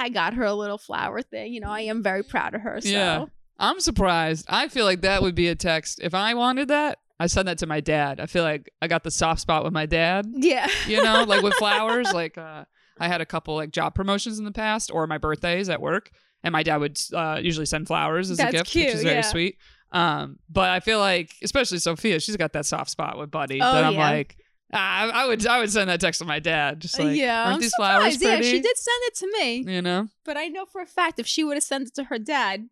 I 0.00 0.08
got 0.08 0.34
her 0.34 0.44
a 0.44 0.54
little 0.54 0.78
flower 0.78 1.22
thing. 1.22 1.52
You 1.52 1.60
know, 1.60 1.70
I 1.70 1.82
am 1.82 2.02
very 2.02 2.22
proud 2.22 2.54
of 2.54 2.62
her. 2.62 2.80
So 2.80 2.88
Yeah. 2.88 3.24
I'm 3.58 3.78
surprised. 3.80 4.46
I 4.48 4.68
feel 4.68 4.86
like 4.86 5.02
that 5.02 5.20
would 5.22 5.34
be 5.34 5.48
a 5.48 5.54
text. 5.54 6.00
If 6.02 6.14
I 6.14 6.32
wanted 6.34 6.68
that, 6.68 6.98
I 7.18 7.26
send 7.26 7.46
that 7.48 7.58
to 7.58 7.66
my 7.66 7.80
dad. 7.80 8.18
I 8.18 8.24
feel 8.24 8.42
like 8.42 8.70
I 8.80 8.88
got 8.88 9.04
the 9.04 9.10
soft 9.10 9.42
spot 9.42 9.62
with 9.64 9.74
my 9.74 9.84
dad. 9.84 10.26
yeah, 10.32 10.66
You 10.86 11.02
know, 11.04 11.24
like 11.24 11.42
with 11.42 11.52
flowers. 11.54 12.10
Like 12.14 12.38
uh, 12.38 12.64
I 12.98 13.08
had 13.08 13.20
a 13.20 13.26
couple 13.26 13.54
like 13.56 13.70
job 13.70 13.94
promotions 13.94 14.38
in 14.38 14.46
the 14.46 14.52
past, 14.52 14.90
or 14.90 15.06
my 15.06 15.18
birthdays 15.18 15.68
at 15.68 15.80
work, 15.82 16.10
and 16.42 16.52
my 16.52 16.62
dad 16.62 16.78
would 16.78 16.98
uh, 17.14 17.38
usually 17.42 17.66
send 17.66 17.86
flowers 17.86 18.30
as 18.30 18.38
That's 18.38 18.54
a 18.54 18.56
gift, 18.58 18.70
cute, 18.70 18.86
which 18.86 18.94
is 18.94 19.02
very 19.02 19.16
yeah. 19.16 19.20
sweet. 19.20 19.58
Um, 19.92 20.38
but 20.48 20.70
I 20.70 20.80
feel 20.80 20.98
like, 20.98 21.32
especially 21.42 21.78
Sophia, 21.78 22.20
she's 22.20 22.36
got 22.36 22.52
that 22.54 22.64
soft 22.64 22.90
spot 22.90 23.18
with 23.18 23.30
Buddy. 23.30 23.60
Oh, 23.60 23.72
that 23.72 23.84
I'm 23.84 23.94
yeah. 23.94 24.10
like, 24.10 24.38
ah, 24.72 25.10
I 25.12 25.26
would, 25.26 25.46
I 25.46 25.58
would 25.58 25.70
send 25.70 25.90
that 25.90 26.00
text 26.00 26.20
to 26.20 26.24
my 26.24 26.38
dad. 26.38 26.80
Just 26.80 26.98
like, 26.98 27.16
yeah. 27.16 27.44
aren't 27.44 27.54
I'm 27.54 27.60
these 27.60 27.74
flowers 27.74 28.14
surprised. 28.14 28.22
Yeah, 28.22 28.36
pretty? 28.36 28.50
she 28.50 28.60
did 28.60 28.76
send 28.76 29.02
it 29.02 29.14
to 29.16 29.32
me, 29.32 29.74
You 29.74 29.82
know, 29.82 30.08
but 30.24 30.36
I 30.36 30.48
know 30.48 30.64
for 30.66 30.80
a 30.80 30.86
fact 30.86 31.18
if 31.18 31.26
she 31.26 31.44
would 31.44 31.54
have 31.54 31.64
sent 31.64 31.88
it 31.88 31.94
to 31.96 32.04
her 32.04 32.18
dad, 32.18 32.68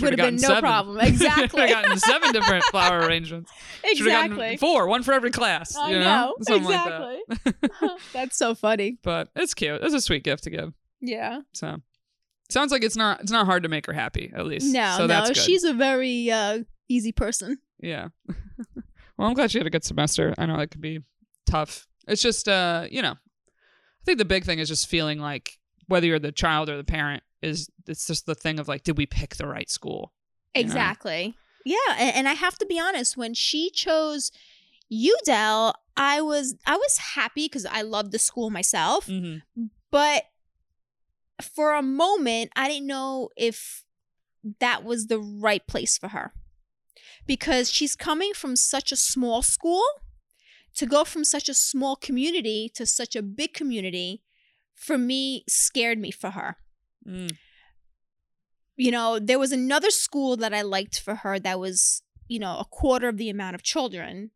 would 0.00 0.18
have 0.18 0.26
been 0.26 0.36
no 0.36 0.48
seven. 0.48 0.60
problem. 0.60 0.98
Exactly. 1.08 1.68
gotten 1.68 1.98
seven 1.98 2.32
different 2.32 2.64
flower 2.64 3.00
arrangements. 3.00 3.50
Exactly. 3.82 4.56
four, 4.56 4.86
one 4.86 5.02
for 5.02 5.12
every 5.12 5.30
class. 5.30 5.74
I 5.76 5.90
you 5.90 5.98
know. 5.98 6.34
Something 6.42 6.68
like 6.68 6.84
that. 6.84 7.18
exactly. 7.28 7.90
That's 8.12 8.36
so 8.36 8.54
funny. 8.54 8.98
But 9.02 9.28
it's 9.34 9.54
cute. 9.54 9.82
It's 9.82 9.94
a 9.94 10.00
sweet 10.00 10.24
gift 10.24 10.44
to 10.44 10.50
give. 10.50 10.74
Yeah. 11.00 11.40
So 11.52 11.80
sounds 12.50 12.72
like 12.72 12.82
it's 12.82 12.96
not 12.96 13.20
it's 13.20 13.32
not 13.32 13.46
hard 13.46 13.62
to 13.62 13.68
make 13.68 13.86
her 13.86 13.92
happy 13.92 14.32
at 14.34 14.46
least. 14.46 14.72
No, 14.72 14.94
so 14.96 15.06
that's 15.06 15.30
no, 15.30 15.34
she's 15.34 15.64
a 15.64 15.72
very 15.72 16.30
uh, 16.30 16.60
easy 16.88 17.12
person. 17.12 17.58
yeah. 17.80 18.08
Well, 19.18 19.28
I'm 19.28 19.34
glad 19.34 19.50
she 19.50 19.58
had 19.58 19.66
a 19.66 19.70
good 19.70 19.84
semester. 19.84 20.34
I 20.38 20.46
know 20.46 20.58
it 20.60 20.70
could 20.70 20.80
be 20.80 21.00
tough. 21.46 21.86
It's 22.06 22.22
just 22.22 22.48
uh, 22.48 22.86
you 22.90 23.02
know, 23.02 23.12
I 23.12 24.04
think 24.04 24.18
the 24.18 24.24
big 24.24 24.44
thing 24.44 24.60
is 24.60 24.68
just 24.68 24.86
feeling 24.86 25.18
like 25.18 25.58
whether 25.88 26.06
you're 26.06 26.18
the 26.18 26.32
child 26.32 26.70
or 26.70 26.76
the 26.76 26.84
parent 26.84 27.22
is 27.42 27.68
it's 27.86 28.06
just 28.06 28.26
the 28.26 28.34
thing 28.34 28.58
of 28.58 28.68
like, 28.68 28.84
did 28.84 28.96
we 28.96 29.06
pick 29.06 29.36
the 29.36 29.46
right 29.46 29.68
school? 29.68 30.12
You 30.54 30.62
know? 30.62 30.66
Exactly. 30.66 31.34
Yeah, 31.64 31.76
and, 31.98 32.16
and 32.16 32.28
I 32.28 32.34
have 32.34 32.56
to 32.58 32.66
be 32.66 32.78
honest. 32.78 33.16
When 33.16 33.34
she 33.34 33.70
chose 33.70 34.30
UDEL, 34.92 35.74
I 35.96 36.20
was 36.22 36.54
I 36.66 36.76
was 36.76 36.98
happy 36.98 37.46
because 37.46 37.66
I 37.66 37.82
loved 37.82 38.12
the 38.12 38.18
school 38.18 38.50
myself. 38.50 39.06
Mm-hmm. 39.06 39.64
But 39.90 40.24
for 41.42 41.74
a 41.74 41.82
moment, 41.82 42.50
I 42.56 42.68
didn't 42.68 42.86
know 42.86 43.30
if 43.36 43.84
that 44.60 44.84
was 44.84 45.06
the 45.08 45.18
right 45.18 45.66
place 45.66 45.98
for 45.98 46.08
her 46.08 46.32
because 47.28 47.70
she's 47.70 47.94
coming 47.94 48.32
from 48.34 48.56
such 48.56 48.90
a 48.90 48.96
small 48.96 49.42
school 49.42 49.84
to 50.74 50.86
go 50.86 51.04
from 51.04 51.22
such 51.22 51.48
a 51.48 51.54
small 51.54 51.94
community 51.94 52.70
to 52.74 52.86
such 52.86 53.14
a 53.14 53.22
big 53.22 53.52
community. 53.52 54.22
For 54.74 54.96
me, 54.96 55.44
scared 55.48 55.98
me 55.98 56.10
for 56.10 56.30
her. 56.30 56.56
Mm. 57.06 57.32
you 58.76 58.90
know, 58.90 59.18
there 59.18 59.38
was 59.38 59.52
another 59.52 59.90
school 59.90 60.36
that 60.36 60.52
I 60.52 60.62
liked 60.62 61.00
for 61.00 61.16
her 61.16 61.38
that 61.38 61.58
was, 61.58 62.02
you 62.28 62.38
know, 62.38 62.58
a 62.58 62.64
quarter 62.64 63.08
of 63.08 63.16
the 63.16 63.30
amount 63.30 63.54
of 63.54 63.62
children. 63.62 64.30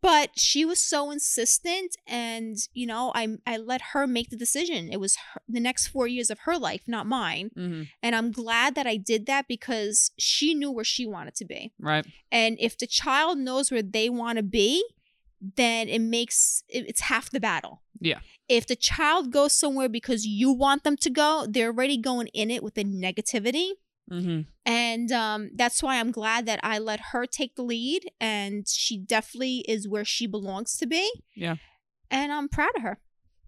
But 0.00 0.30
she 0.36 0.64
was 0.64 0.80
so 0.80 1.10
insistent, 1.12 1.96
and 2.06 2.56
you 2.72 2.86
know, 2.86 3.12
I 3.14 3.36
I 3.46 3.58
let 3.58 3.80
her 3.92 4.06
make 4.06 4.30
the 4.30 4.36
decision. 4.36 4.88
It 4.92 4.98
was 4.98 5.16
her, 5.16 5.40
the 5.48 5.60
next 5.60 5.86
four 5.86 6.08
years 6.08 6.30
of 6.30 6.40
her 6.40 6.58
life, 6.58 6.82
not 6.86 7.06
mine. 7.06 7.50
hmm 7.54 7.82
And 8.02 8.16
I'm 8.16 8.32
glad 8.32 8.74
that 8.74 8.86
I 8.88 8.96
did 8.96 9.26
that 9.26 9.46
because 9.46 10.10
she 10.18 10.52
knew 10.54 10.72
where 10.72 10.84
she 10.84 11.06
wanted 11.06 11.36
to 11.36 11.44
be. 11.44 11.72
Right. 11.78 12.04
And 12.32 12.56
if 12.58 12.76
the 12.76 12.88
child 12.88 13.38
knows 13.38 13.70
where 13.70 13.82
they 13.82 14.08
want 14.10 14.38
to 14.38 14.42
be, 14.42 14.84
then 15.40 15.88
it 15.88 16.00
makes 16.00 16.64
it's 16.68 17.02
half 17.02 17.30
the 17.30 17.40
battle. 17.40 17.82
Yeah. 18.00 18.18
If 18.48 18.66
the 18.66 18.76
child 18.76 19.30
goes 19.30 19.52
somewhere 19.52 19.88
because 19.88 20.26
you 20.26 20.50
want 20.50 20.82
them 20.82 20.96
to 20.96 21.10
go, 21.10 21.46
they're 21.48 21.68
already 21.68 21.98
going 21.98 22.28
in 22.28 22.50
it 22.50 22.62
with 22.62 22.76
a 22.78 22.84
negativity. 22.84 23.70
Mm-hmm. 24.10 24.40
And 24.66 25.12
um, 25.12 25.50
that's 25.54 25.82
why 25.82 25.98
I'm 26.00 26.10
glad 26.10 26.46
that 26.46 26.60
I 26.62 26.78
let 26.78 27.00
her 27.12 27.26
take 27.26 27.56
the 27.56 27.62
lead, 27.62 28.10
and 28.20 28.66
she 28.68 28.96
definitely 28.98 29.64
is 29.68 29.86
where 29.88 30.04
she 30.04 30.26
belongs 30.26 30.76
to 30.78 30.86
be. 30.86 31.10
Yeah. 31.36 31.56
and 32.10 32.32
I'm 32.32 32.48
proud 32.48 32.70
of 32.76 32.82
her. 32.82 32.98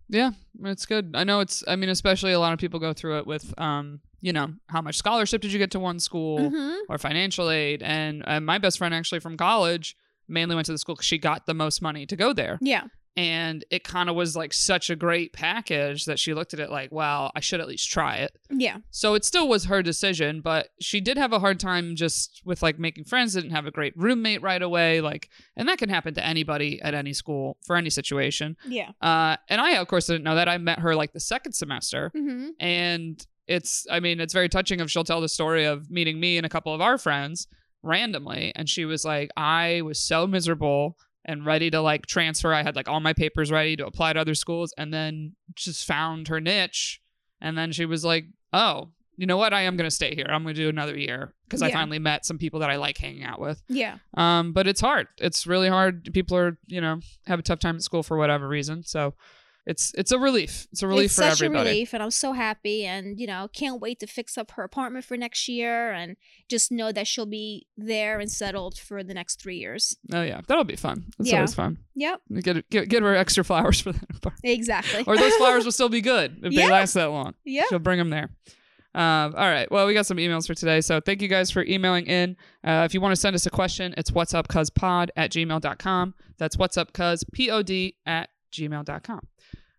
Yeah, 0.08 0.32
it's 0.64 0.86
good. 0.86 1.12
I 1.14 1.22
know 1.24 1.40
it's. 1.40 1.62
I 1.68 1.76
mean, 1.76 1.88
especially 1.88 2.32
a 2.32 2.40
lot 2.40 2.52
of 2.52 2.58
people 2.58 2.80
go 2.80 2.92
through 2.92 3.18
it 3.18 3.26
with, 3.28 3.54
um, 3.60 4.00
you 4.20 4.32
know, 4.32 4.54
how 4.68 4.80
much 4.82 4.96
scholarship 4.96 5.40
did 5.40 5.52
you 5.52 5.58
get 5.58 5.70
to 5.70 5.78
one 5.80 6.00
school 6.00 6.38
Mhm. 6.50 6.78
or 6.88 6.98
financial 6.98 7.48
aid? 7.48 7.80
And 7.82 8.24
uh, 8.26 8.40
my 8.40 8.58
best 8.58 8.78
friend 8.78 8.92
actually 8.92 9.20
from 9.20 9.36
college 9.36 9.96
mainly 10.28 10.54
went 10.56 10.66
to 10.66 10.72
the 10.72 10.78
school 10.78 10.96
because 10.96 11.06
she 11.06 11.16
got 11.18 11.46
the 11.46 11.54
most 11.54 11.80
money 11.80 12.06
to 12.06 12.16
go 12.16 12.32
there, 12.32 12.58
Yeah. 12.60 12.84
And 13.16 13.64
it 13.70 13.82
kind 13.84 14.08
of 14.08 14.14
was 14.16 14.36
like 14.36 14.52
such 14.52 14.88
a 14.88 14.96
great 14.96 15.32
package 15.32 16.04
that 16.04 16.18
she 16.18 16.32
looked 16.32 16.54
at 16.54 16.60
it 16.60 16.70
like, 16.70 16.92
wow, 16.92 17.30
I 17.34 17.40
should 17.40 17.60
at 17.60 17.66
least 17.68 17.90
try 17.90 18.16
it. 18.18 18.30
Yeah. 18.50 18.78
So 18.90 19.14
it 19.14 19.24
still 19.24 19.48
was 19.48 19.64
her 19.64 19.82
decision, 19.82 20.40
but 20.40 20.68
she 20.80 21.00
did 21.00 21.18
have 21.18 21.32
a 21.32 21.38
hard 21.40 21.58
time 21.60 21.96
just 21.96 22.40
with 22.44 22.62
like 22.62 22.78
making 22.78 23.04
friends. 23.04 23.34
Didn't 23.34 23.50
have 23.50 23.66
a 23.66 23.70
great 23.70 23.92
roommate 23.96 24.42
right 24.42 24.62
away, 24.62 25.00
like, 25.00 25.28
and 25.56 25.68
that 25.68 25.78
can 25.78 25.88
happen 25.88 26.14
to 26.14 26.24
anybody 26.24 26.80
at 26.82 26.94
any 26.94 27.12
school 27.12 27.58
for 27.66 27.76
any 27.76 27.90
situation. 27.90 28.56
Yeah. 28.66 28.90
Uh, 29.02 29.36
and 29.48 29.60
I, 29.60 29.72
of 29.78 29.88
course, 29.88 30.06
didn't 30.06 30.22
know 30.24 30.36
that. 30.36 30.48
I 30.48 30.58
met 30.58 30.78
her 30.78 30.94
like 30.94 31.12
the 31.12 31.20
second 31.20 31.52
semester, 31.52 32.10
Mm-hmm. 32.16 32.48
and 32.60 33.26
it's, 33.46 33.84
I 33.90 33.98
mean, 33.98 34.20
it's 34.20 34.32
very 34.32 34.48
touching. 34.48 34.78
If 34.78 34.90
she'll 34.90 35.02
tell 35.04 35.20
the 35.20 35.28
story 35.28 35.64
of 35.64 35.90
meeting 35.90 36.20
me 36.20 36.36
and 36.36 36.46
a 36.46 36.48
couple 36.48 36.72
of 36.72 36.80
our 36.80 36.96
friends 36.98 37.48
randomly, 37.82 38.52
and 38.54 38.68
she 38.68 38.84
was 38.84 39.04
like, 39.04 39.30
I 39.36 39.82
was 39.82 39.98
so 39.98 40.26
miserable 40.26 40.96
and 41.24 41.44
ready 41.44 41.70
to 41.70 41.80
like 41.80 42.06
transfer. 42.06 42.52
I 42.52 42.62
had 42.62 42.76
like 42.76 42.88
all 42.88 43.00
my 43.00 43.12
papers 43.12 43.50
ready 43.50 43.76
to 43.76 43.86
apply 43.86 44.12
to 44.12 44.20
other 44.20 44.34
schools, 44.34 44.72
and 44.78 44.92
then 44.92 45.36
just 45.54 45.86
found 45.86 46.28
her 46.28 46.40
niche, 46.40 47.00
and 47.40 47.56
then 47.56 47.72
she 47.72 47.86
was 47.86 48.04
like, 48.04 48.24
Oh. 48.52 48.90
You 49.16 49.26
know 49.26 49.36
what? 49.36 49.52
I 49.52 49.62
am 49.62 49.76
going 49.76 49.86
to 49.86 49.94
stay 49.94 50.14
here. 50.14 50.24
I'm 50.30 50.44
going 50.44 50.54
to 50.54 50.62
do 50.62 50.70
another 50.70 50.96
year 50.96 51.34
because 51.44 51.60
I 51.60 51.70
finally 51.70 51.98
met 51.98 52.24
some 52.24 52.38
people 52.38 52.60
that 52.60 52.70
I 52.70 52.76
like 52.76 52.96
hanging 52.96 53.22
out 53.22 53.38
with. 53.38 53.62
Yeah. 53.68 53.98
Um, 54.16 54.54
but 54.54 54.66
it's 54.66 54.80
hard. 54.80 55.08
It's 55.18 55.46
really 55.46 55.68
hard. 55.68 56.08
People 56.14 56.38
are, 56.38 56.56
you 56.68 56.80
know, 56.80 57.00
have 57.26 57.38
a 57.38 57.42
tough 57.42 57.58
time 57.58 57.76
at 57.76 57.82
school 57.82 58.02
for 58.02 58.16
whatever 58.16 58.48
reason. 58.48 58.82
So 58.82 59.12
it's 59.66 59.92
it's 59.96 60.10
a 60.12 60.18
relief. 60.18 60.66
It's 60.72 60.82
a 60.82 60.88
relief 60.88 61.06
it's 61.06 61.14
for 61.16 61.22
such 61.22 61.42
everybody. 61.42 61.68
a 61.68 61.72
relief, 61.72 61.92
and 61.94 62.02
I'm 62.02 62.10
so 62.10 62.32
happy, 62.32 62.84
and 62.86 63.18
you 63.20 63.26
know, 63.26 63.48
can't 63.52 63.80
wait 63.80 64.00
to 64.00 64.06
fix 64.06 64.36
up 64.38 64.50
her 64.52 64.62
apartment 64.64 65.04
for 65.04 65.16
next 65.16 65.48
year, 65.48 65.92
and 65.92 66.16
just 66.48 66.72
know 66.72 66.92
that 66.92 67.06
she'll 67.06 67.26
be 67.26 67.66
there 67.76 68.18
and 68.20 68.30
settled 68.30 68.78
for 68.78 69.02
the 69.04 69.14
next 69.14 69.40
three 69.40 69.56
years. 69.58 69.96
Oh 70.12 70.22
yeah, 70.22 70.40
that'll 70.48 70.64
be 70.64 70.76
fun. 70.76 71.04
That's 71.18 71.30
Yeah. 71.30 71.36
always 71.36 71.54
fun. 71.54 71.78
Yep, 71.94 72.20
Get, 72.42 72.70
get 72.70 72.88
get 72.88 73.02
her 73.02 73.14
extra 73.14 73.44
flowers 73.44 73.80
for 73.80 73.92
that 73.92 74.02
apartment. 74.16 74.40
exactly. 74.44 75.04
Or 75.06 75.16
those 75.16 75.34
flowers 75.34 75.64
will 75.64 75.72
still 75.80 75.88
be 75.90 76.00
good 76.00 76.40
if 76.42 76.52
Yeah. 76.52 76.66
they 76.66 76.72
last 76.72 76.94
that 76.94 77.10
long. 77.10 77.34
yeah, 77.44 77.64
She'll 77.68 77.78
bring 77.78 77.98
them 77.98 78.10
there. 78.10 78.30
Um, 78.92 79.34
all 79.36 79.48
right. 79.48 79.70
Well, 79.70 79.86
we 79.86 79.94
got 79.94 80.06
some 80.06 80.16
emails 80.16 80.48
for 80.48 80.54
today. 80.54 80.80
So 80.80 80.98
thank 81.00 81.22
you 81.22 81.28
guys 81.28 81.48
for 81.48 81.62
emailing 81.64 82.06
in. 82.06 82.36
Uh, 82.64 82.82
if 82.84 82.92
you 82.92 83.00
want 83.00 83.12
to 83.14 83.20
send 83.20 83.36
us 83.36 83.46
a 83.46 83.50
question, 83.50 83.94
it's 83.96 84.10
what's 84.10 84.34
up 84.34 84.48
cuz 84.48 84.68
pod 84.68 85.12
at 85.14 85.30
gmail.com. 85.30 86.14
That's 86.38 86.56
what's 86.56 86.76
up 86.76 86.92
cuz 86.92 87.22
pod 87.22 87.70
at 88.04 88.30
gmail.com. 88.52 89.20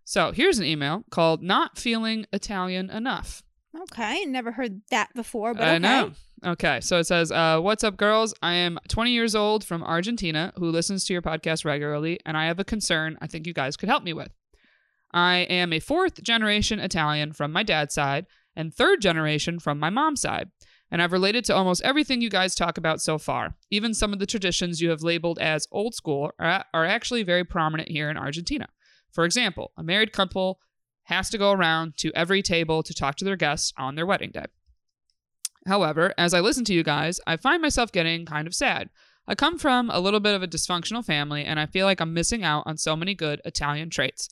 So 0.03 0.31
here's 0.31 0.59
an 0.59 0.65
email 0.65 1.03
called 1.09 1.41
Not 1.41 1.77
Feeling 1.77 2.25
Italian 2.33 2.89
Enough. 2.89 3.43
okay. 3.83 4.25
Never 4.25 4.51
heard 4.51 4.81
that 4.91 5.13
before, 5.15 5.53
but 5.53 5.63
I 5.63 5.71
okay. 5.75 5.79
know. 5.79 6.11
Okay, 6.43 6.81
so 6.81 6.97
it 6.97 7.03
says, 7.03 7.31
uh, 7.31 7.59
"What's 7.59 7.83
up, 7.83 7.97
girls? 7.97 8.33
I 8.41 8.53
am 8.55 8.79
20 8.87 9.11
years 9.11 9.35
old 9.35 9.63
from 9.63 9.83
Argentina 9.83 10.51
who 10.57 10.71
listens 10.71 11.05
to 11.05 11.13
your 11.13 11.21
podcast 11.21 11.65
regularly, 11.65 12.19
and 12.25 12.35
I 12.35 12.47
have 12.47 12.59
a 12.59 12.63
concern 12.63 13.15
I 13.21 13.27
think 13.27 13.45
you 13.45 13.53
guys 13.53 13.77
could 13.77 13.89
help 13.89 14.03
me 14.03 14.11
with. 14.11 14.31
I 15.13 15.39
am 15.49 15.71
a 15.71 15.79
fourth 15.79 16.23
generation 16.23 16.79
Italian 16.79 17.33
from 17.33 17.51
my 17.51 17.61
dad's 17.61 17.93
side 17.93 18.25
and 18.55 18.73
third 18.73 19.01
generation 19.01 19.59
from 19.59 19.77
my 19.79 19.91
mom's 19.91 20.21
side, 20.21 20.49
and 20.89 20.99
I've 21.01 21.11
related 21.11 21.45
to 21.45 21.55
almost 21.55 21.83
everything 21.83 22.21
you 22.21 22.29
guys 22.29 22.55
talk 22.55 22.77
about 22.77 23.01
so 23.01 23.19
far. 23.19 23.55
Even 23.69 23.93
some 23.93 24.11
of 24.11 24.17
the 24.17 24.25
traditions 24.25 24.81
you 24.81 24.89
have 24.89 25.03
labeled 25.03 25.37
as 25.37 25.67
old 25.71 25.93
school 25.93 26.31
are, 26.39 26.65
are 26.73 26.85
actually 26.85 27.21
very 27.21 27.43
prominent 27.43 27.89
here 27.89 28.09
in 28.09 28.17
Argentina. 28.17 28.67
For 29.11 29.25
example, 29.25 29.71
a 29.77 29.83
married 29.83 30.13
couple 30.13 30.59
has 31.03 31.29
to 31.29 31.37
go 31.37 31.51
around 31.51 31.97
to 31.97 32.11
every 32.15 32.41
table 32.41 32.83
to 32.83 32.93
talk 32.93 33.15
to 33.17 33.25
their 33.25 33.35
guests 33.35 33.73
on 33.77 33.95
their 33.95 34.05
wedding 34.05 34.31
day." 34.31 34.45
However, 35.67 36.13
as 36.17 36.33
I 36.33 36.39
listen 36.39 36.65
to 36.65 36.73
you 36.73 36.83
guys, 36.83 37.19
I 37.27 37.37
find 37.37 37.61
myself 37.61 37.91
getting 37.91 38.25
kind 38.25 38.47
of 38.47 38.55
sad. 38.55 38.89
I 39.27 39.35
come 39.35 39.59
from 39.59 39.89
a 39.91 39.99
little 39.99 40.19
bit 40.19 40.33
of 40.33 40.41
a 40.41 40.47
dysfunctional 40.47 41.05
family, 41.05 41.45
and 41.45 41.59
I 41.59 41.67
feel 41.67 41.85
like 41.85 41.99
I'm 42.01 42.13
missing 42.13 42.43
out 42.43 42.63
on 42.65 42.77
so 42.77 42.95
many 42.95 43.13
good 43.13 43.41
Italian 43.45 43.89
traits. 43.89 44.29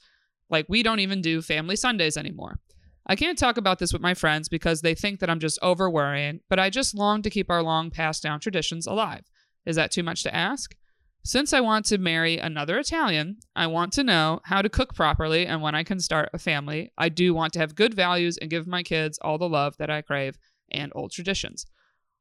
Like, 0.49 0.65
we 0.67 0.81
don't 0.81 0.99
even 0.99 1.21
do 1.21 1.43
family 1.43 1.75
Sundays 1.75 2.17
anymore. 2.17 2.59
I 3.05 3.15
can't 3.15 3.37
talk 3.37 3.57
about 3.57 3.79
this 3.79 3.93
with 3.93 4.01
my 4.01 4.13
friends 4.13 4.49
because 4.49 4.81
they 4.81 4.95
think 4.95 5.19
that 5.19 5.29
I'm 5.29 5.39
just 5.39 5.59
over 5.61 5.89
worrying, 5.89 6.41
but 6.49 6.59
I 6.59 6.69
just 6.69 6.95
long 6.95 7.21
to 7.21 7.29
keep 7.29 7.49
our 7.49 7.61
long 7.63 7.91
passed 7.91 8.23
down 8.23 8.39
traditions 8.39 8.87
alive. 8.87 9.23
Is 9.65 9.75
that 9.75 9.91
too 9.91 10.03
much 10.03 10.23
to 10.23 10.35
ask? 10.35 10.75
Since 11.23 11.53
I 11.53 11.59
want 11.59 11.85
to 11.87 11.97
marry 11.97 12.37
another 12.37 12.79
Italian, 12.79 13.37
I 13.55 13.67
want 13.67 13.93
to 13.93 14.03
know 14.03 14.39
how 14.45 14.61
to 14.61 14.69
cook 14.69 14.95
properly 14.95 15.45
and 15.45 15.61
when 15.61 15.75
I 15.75 15.83
can 15.83 15.99
start 15.99 16.29
a 16.33 16.39
family. 16.39 16.91
I 16.97 17.09
do 17.09 17.33
want 17.33 17.53
to 17.53 17.59
have 17.59 17.75
good 17.75 17.93
values 17.93 18.37
and 18.37 18.49
give 18.49 18.65
my 18.65 18.83
kids 18.83 19.19
all 19.21 19.37
the 19.37 19.49
love 19.49 19.77
that 19.77 19.89
I 19.89 20.01
crave 20.01 20.37
and 20.71 20.91
old 20.95 21.11
traditions. 21.11 21.65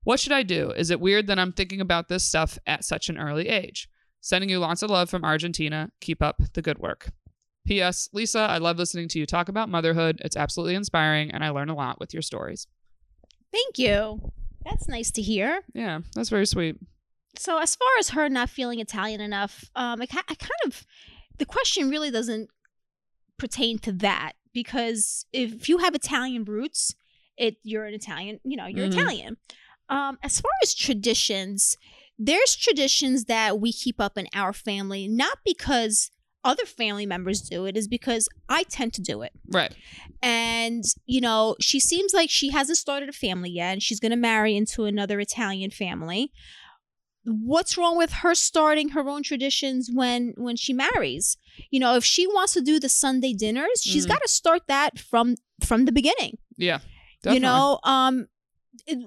What 0.05 0.21
should 0.21 0.33
I 0.33 0.43
do? 0.43 0.71
Is 0.73 0.91
it 0.91 1.01
weird 1.01 1.27
that 1.29 1.39
I'm 1.39 1.53
thinking 1.53 1.81
about 1.81 2.09
this 2.09 2.25
stuff 2.25 2.59
at 2.67 2.85
such 2.85 3.09
an 3.09 3.19
early 3.19 3.49
age? 3.49 3.89
Sending 4.21 4.51
you 4.51 4.59
lots 4.59 4.83
of 4.83 4.91
love 4.91 5.09
from 5.09 5.25
Argentina. 5.25 5.91
Keep 6.01 6.23
up 6.23 6.41
the 6.55 6.63
good 6.63 6.79
work. 6.79 7.11
P.S. 7.67 8.09
Lisa, 8.13 8.41
I 8.41 8.59
love 8.59 8.79
listening 8.79 9.09
to 9.09 9.19
you 9.19 9.27
talk 9.27 9.49
about 9.49 9.69
motherhood. 9.69 10.21
It's 10.25 10.37
absolutely 10.37 10.75
inspiring, 10.75 11.31
and 11.31 11.45
I 11.45 11.51
learn 11.51 11.69
a 11.69 11.75
lot 11.75 12.01
with 12.01 12.15
your 12.15 12.23
stories. 12.23 12.67
Thank 13.53 13.79
you. 13.79 14.33
That's 14.65 14.89
nice 14.89 15.11
to 15.13 15.23
hear. 15.23 15.61
Yeah, 15.75 16.01
that's 16.15 16.31
very 16.31 16.47
sweet. 16.47 16.77
So, 17.39 17.59
as 17.59 17.77
far 17.77 17.89
as 17.99 18.11
her 18.11 18.29
not 18.29 18.51
feeling 18.51 18.81
Italian 18.81 19.21
enough, 19.21 19.71
um, 19.77 20.01
I, 20.03 20.07
I 20.29 20.35
kind 20.35 20.51
of 20.67 20.85
the 21.39 21.47
question 21.47 21.89
really 21.89 22.11
doesn't 22.11 22.51
pertain 23.39 23.79
to 23.79 23.93
that 23.93 24.33
because 24.53 25.25
if 25.33 25.69
you 25.69 25.79
have 25.79 25.95
Italian 25.95 26.45
roots, 26.45 26.95
it 27.37 27.57
you're 27.63 27.85
an 27.85 27.95
Italian, 27.95 28.41
you 28.45 28.57
know, 28.57 28.67
you're 28.67 28.89
Mhm. 28.89 28.93
Italian. 28.93 29.37
Um, 29.89 30.19
as 30.23 30.41
far 30.41 30.51
as 30.63 30.75
traditions, 30.75 31.77
there's 32.19 32.57
traditions 32.57 33.25
that 33.27 33.61
we 33.61 33.73
keep 33.73 34.01
up 34.01 34.19
in 34.19 34.27
our 34.35 34.53
family, 34.53 35.07
not 35.09 35.39
because 35.45 36.11
other 36.45 36.67
family 36.67 37.07
members 37.07 37.41
do 37.43 37.65
it, 37.67 37.77
is 37.77 37.89
because 37.89 38.29
I 38.49 38.65
tend 38.65 38.93
to 38.95 39.03
do 39.03 39.23
it. 39.23 39.33
Right. 39.47 39.73
And, 40.23 40.85
you 41.07 41.21
know, 41.21 41.57
she 41.61 41.79
seems 41.81 42.13
like 42.13 42.31
she 42.31 42.51
hasn't 42.51 42.79
started 42.79 43.09
a 43.09 43.13
family 43.13 43.51
yet 43.51 43.73
and 43.75 43.83
she's 43.83 44.01
going 44.01 44.11
to 44.11 44.17
marry 44.17 44.57
into 44.57 44.85
another 44.85 45.21
Italian 45.21 45.71
family. 45.71 46.33
What's 47.25 47.77
wrong 47.77 47.97
with 47.99 48.11
her 48.23 48.35
starting 48.35 48.91
her 48.91 49.09
own 49.09 49.23
traditions 49.23 49.91
when 49.93 50.35
when 50.37 50.57
she 50.57 50.73
marries? 50.73 51.37
You 51.71 51.81
know, 51.81 51.97
if 51.97 52.05
she 52.05 52.27
wants 52.27 52.53
to 52.55 52.61
do 52.61 52.79
the 52.81 52.89
Sunday 52.89 53.35
dinners, 53.35 53.83
she's 53.83 54.07
Mhm. 54.07 54.09
got 54.11 54.23
to 54.23 54.29
start 54.29 54.63
that 54.69 54.99
from 54.99 55.37
from 55.65 55.85
the 55.85 55.93
beginning. 55.93 56.39
Yeah. 56.57 56.79
Definitely. 57.23 57.35
You 57.35 57.41
know, 57.41 57.81
um 57.85 58.29
it- 58.87 58.99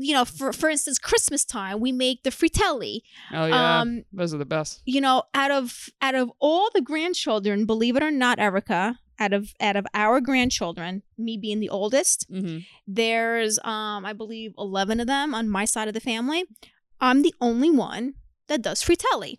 you 0.00 0.14
know, 0.14 0.24
for 0.24 0.52
for 0.52 0.68
instance, 0.70 0.98
Christmas 0.98 1.44
time, 1.44 1.80
we 1.80 1.92
make 1.92 2.22
the 2.22 2.30
fritelli. 2.30 3.02
Oh 3.32 3.46
yeah. 3.46 3.80
Um, 3.80 4.04
Those 4.12 4.32
are 4.34 4.38
the 4.38 4.46
best. 4.46 4.80
you 4.86 5.00
know, 5.00 5.24
out 5.34 5.50
of 5.50 5.90
out 6.00 6.14
of 6.14 6.32
all 6.40 6.70
the 6.74 6.80
grandchildren, 6.80 7.66
believe 7.66 7.94
it 7.96 8.02
or 8.02 8.10
not, 8.10 8.38
Erica, 8.38 8.98
out 9.18 9.32
of 9.34 9.52
out 9.60 9.76
of 9.76 9.86
our 9.94 10.20
grandchildren, 10.20 11.02
me 11.18 11.36
being 11.36 11.60
the 11.60 11.68
oldest, 11.68 12.26
hmm 12.30 12.58
there's 12.86 13.58
um 13.64 14.04
I 14.06 14.14
believe 14.14 14.52
11 14.56 14.98
of 15.00 15.06
them 15.06 15.34
on 15.34 15.48
my 15.48 15.64
side 15.66 15.88
of 15.88 15.94
the 15.94 16.00
family. 16.00 16.44
I'm 17.00 17.22
the 17.22 17.34
only 17.40 17.70
one 17.70 18.14
that 18.48 18.62
does 18.62 18.82
fritelli. 18.82 19.38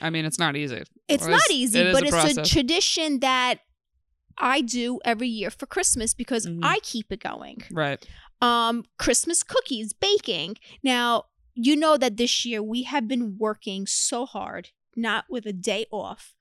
I 0.00 0.10
mean, 0.10 0.24
it's 0.24 0.38
not 0.38 0.56
easy. 0.56 0.82
It's 1.08 1.26
Or 1.26 1.30
not 1.30 1.40
it's- 1.44 1.50
easy, 1.50 1.78
it 1.80 1.92
but 1.92 2.02
a 2.04 2.06
it's 2.06 2.38
a 2.38 2.42
tradition 2.44 3.20
that 3.20 3.56
I 4.38 4.60
do 4.60 5.00
every 5.04 5.28
year 5.28 5.50
for 5.50 5.66
Christmas 5.66 6.14
because 6.14 6.46
Mhm. 6.46 6.60
I 6.62 6.78
keep 6.82 7.10
it 7.12 7.20
going. 7.20 7.62
Right. 7.70 8.04
Um 8.40 8.84
Christmas 8.98 9.42
cookies, 9.42 9.92
baking. 9.92 10.56
Now, 10.82 11.24
you 11.54 11.76
know 11.76 11.96
that 11.96 12.16
this 12.16 12.44
year 12.44 12.62
we 12.62 12.84
have 12.84 13.06
been 13.08 13.36
working 13.38 13.86
so 13.86 14.24
hard, 14.24 14.70
not 14.96 15.24
with 15.28 15.44
a 15.46 15.52
day 15.52 15.86
off. 15.90 16.34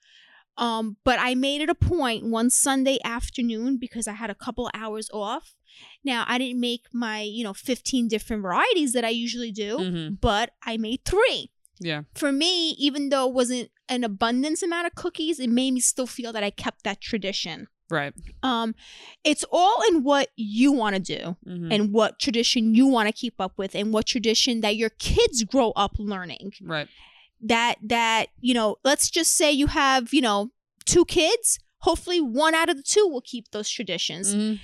Um, 0.56 0.98
but 1.04 1.18
I 1.20 1.36
made 1.36 1.62
it 1.62 1.70
a 1.70 1.76
point 1.76 2.26
one 2.26 2.50
Sunday 2.50 3.00
afternoon 3.04 3.78
because 3.78 4.08
I 4.08 4.14
had 4.14 4.30
a 4.30 4.36
couple 4.36 4.70
hours 4.74 5.10
off. 5.14 5.56
Now 6.04 6.26
I 6.28 6.38
didn't 6.38 6.60
make 6.60 6.86
my, 6.94 7.22
you 7.22 7.44
know, 7.44 7.54
15 7.54 8.08
different 8.08 8.42
varieties 8.42 8.94
that 8.94 9.04
I 9.06 9.10
usually 9.10 9.52
do, 9.52 9.78
hmm 9.78 10.10
but 10.22 10.52
I 10.66 10.78
made 10.78 11.06
three. 11.06 11.52
Yeah. 11.80 12.02
For 12.14 12.32
me, 12.32 12.72
even 12.72 13.10
though 13.10 13.28
it 13.30 13.34
wasn't 13.34 13.72
an 13.88 14.04
abundance 14.04 14.62
amount 14.62 14.88
of 14.88 14.96
cookies, 14.96 15.40
it 15.40 15.50
made 15.50 15.72
me 15.74 15.80
still 15.80 16.08
feel 16.08 16.34
that 16.34 16.44
I 16.44 16.50
kept 16.50 16.84
that 16.84 17.00
tradition. 17.00 17.68
Right. 17.90 18.14
Um, 18.44 18.76
it's 19.24 19.44
all 19.52 19.82
in 19.90 20.04
what 20.04 20.30
you 20.36 20.72
want 20.72 20.96
to 20.96 21.02
do 21.02 21.38
hmm 21.44 21.72
and 21.72 21.92
what 21.94 22.20
tradition 22.20 22.76
you 22.76 22.86
want 22.88 23.08
to 23.08 23.14
keep 23.14 23.36
up 23.40 23.54
with 23.58 23.76
and 23.76 23.92
what 23.94 24.06
tradition 24.06 24.62
that 24.62 24.76
your 24.76 24.90
kids 24.92 25.44
grow 25.44 25.72
up 25.76 25.94
learning 25.98 26.52
right. 26.62 26.88
that 27.42 27.76
that 27.82 28.28
you 28.42 28.54
know 28.54 28.76
let's 28.84 29.10
just 29.10 29.36
say 29.36 29.52
you 29.52 29.68
have 29.68 30.14
you 30.14 30.22
know 30.22 30.52
two 30.86 31.06
kids 31.06 31.58
hopefully 31.80 32.20
one 32.22 32.54
out 32.54 32.70
of 32.70 32.78
the 32.78 32.84
two 32.84 33.08
will 33.08 33.22
keep 33.22 33.50
those 33.52 33.70
traditions 33.70 34.36
Mhm. 34.36 34.60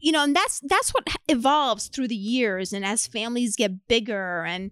You 0.00 0.12
know 0.12 0.22
and 0.22 0.34
that's 0.34 0.60
that's 0.60 0.90
what 0.90 1.08
evolves 1.28 1.88
through 1.88 2.08
the 2.08 2.16
years 2.16 2.72
and 2.72 2.84
as 2.84 3.06
families 3.06 3.56
get 3.56 3.86
bigger 3.88 4.44
and 4.44 4.70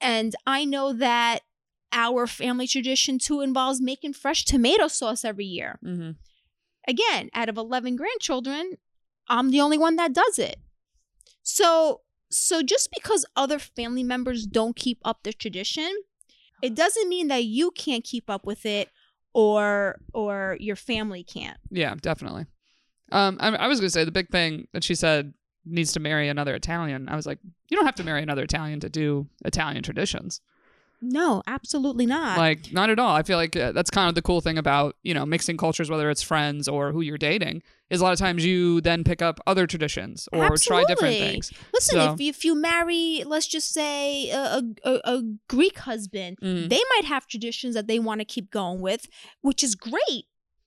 and 0.00 0.34
i 0.46 0.64
know 0.64 0.92
that 0.92 1.40
our 1.94 2.26
family 2.26 2.66
tradition 2.66 3.18
too 3.18 3.40
involves 3.40 3.80
making 3.80 4.12
fresh 4.12 4.44
tomato 4.44 4.88
sauce 4.88 5.24
every 5.24 5.46
year. 5.46 5.78
Mm-hmm. 5.82 6.10
Again, 6.86 7.30
out 7.32 7.48
of 7.48 7.56
11 7.56 7.96
grandchildren, 7.96 8.76
I'm 9.28 9.50
the 9.50 9.60
only 9.60 9.78
one 9.78 9.96
that 9.96 10.12
does 10.12 10.38
it. 10.38 10.56
So, 11.42 12.00
so 12.30 12.62
just 12.62 12.90
because 12.92 13.24
other 13.36 13.58
family 13.58 14.02
members 14.02 14.44
don't 14.44 14.76
keep 14.76 14.98
up 15.04 15.22
the 15.22 15.32
tradition, 15.32 15.90
it 16.62 16.74
doesn't 16.74 17.08
mean 17.08 17.28
that 17.28 17.44
you 17.44 17.70
can't 17.70 18.04
keep 18.04 18.28
up 18.28 18.44
with 18.44 18.66
it 18.66 18.90
or 19.32 20.00
or 20.12 20.56
your 20.60 20.76
family 20.76 21.22
can't. 21.22 21.58
Yeah, 21.70 21.94
definitely. 22.00 22.46
Um, 23.12 23.36
I, 23.40 23.48
I 23.54 23.66
was 23.68 23.80
gonna 23.80 23.90
say 23.90 24.04
the 24.04 24.12
big 24.12 24.28
thing 24.30 24.66
that 24.72 24.82
she 24.84 24.94
said 24.94 25.34
needs 25.66 25.92
to 25.92 26.00
marry 26.00 26.28
another 26.28 26.54
Italian. 26.54 27.08
I 27.08 27.16
was 27.16 27.26
like, 27.26 27.38
you 27.68 27.76
don't 27.76 27.86
have 27.86 27.94
to 27.96 28.04
marry 28.04 28.22
another 28.22 28.42
Italian 28.42 28.80
to 28.80 28.88
do 28.88 29.26
Italian 29.44 29.82
traditions. 29.82 30.40
No, 31.06 31.42
absolutely 31.46 32.06
not. 32.06 32.38
Like, 32.38 32.72
not 32.72 32.88
at 32.88 32.98
all. 32.98 33.14
I 33.14 33.22
feel 33.24 33.36
like 33.36 33.54
uh, 33.56 33.72
that's 33.72 33.90
kind 33.90 34.08
of 34.08 34.14
the 34.14 34.22
cool 34.22 34.40
thing 34.40 34.56
about 34.56 34.96
you 35.02 35.12
know 35.12 35.26
mixing 35.26 35.56
cultures, 35.58 35.90
whether 35.90 36.08
it's 36.08 36.22
friends 36.22 36.66
or 36.66 36.92
who 36.92 37.02
you're 37.02 37.18
dating, 37.18 37.62
is 37.90 38.00
a 38.00 38.04
lot 38.04 38.14
of 38.14 38.18
times 38.18 38.44
you 38.44 38.80
then 38.80 39.04
pick 39.04 39.20
up 39.20 39.38
other 39.46 39.66
traditions 39.66 40.28
or 40.32 40.56
try 40.56 40.82
different 40.84 41.16
things. 41.18 41.52
Listen, 41.74 41.96
so- 41.96 42.14
if 42.14 42.20
if 42.20 42.44
you 42.44 42.54
marry, 42.54 43.22
let's 43.26 43.46
just 43.46 43.72
say 43.72 44.30
a 44.30 44.62
a, 44.84 45.00
a 45.04 45.22
Greek 45.48 45.78
husband, 45.80 46.38
Mm. 46.42 46.70
they 46.70 46.80
might 46.96 47.04
have 47.04 47.26
traditions 47.26 47.74
that 47.74 47.86
they 47.86 47.98
want 47.98 48.20
to 48.20 48.24
keep 48.24 48.50
going 48.50 48.80
with, 48.80 49.06
which 49.42 49.62
is 49.62 49.74
great. 49.74 50.24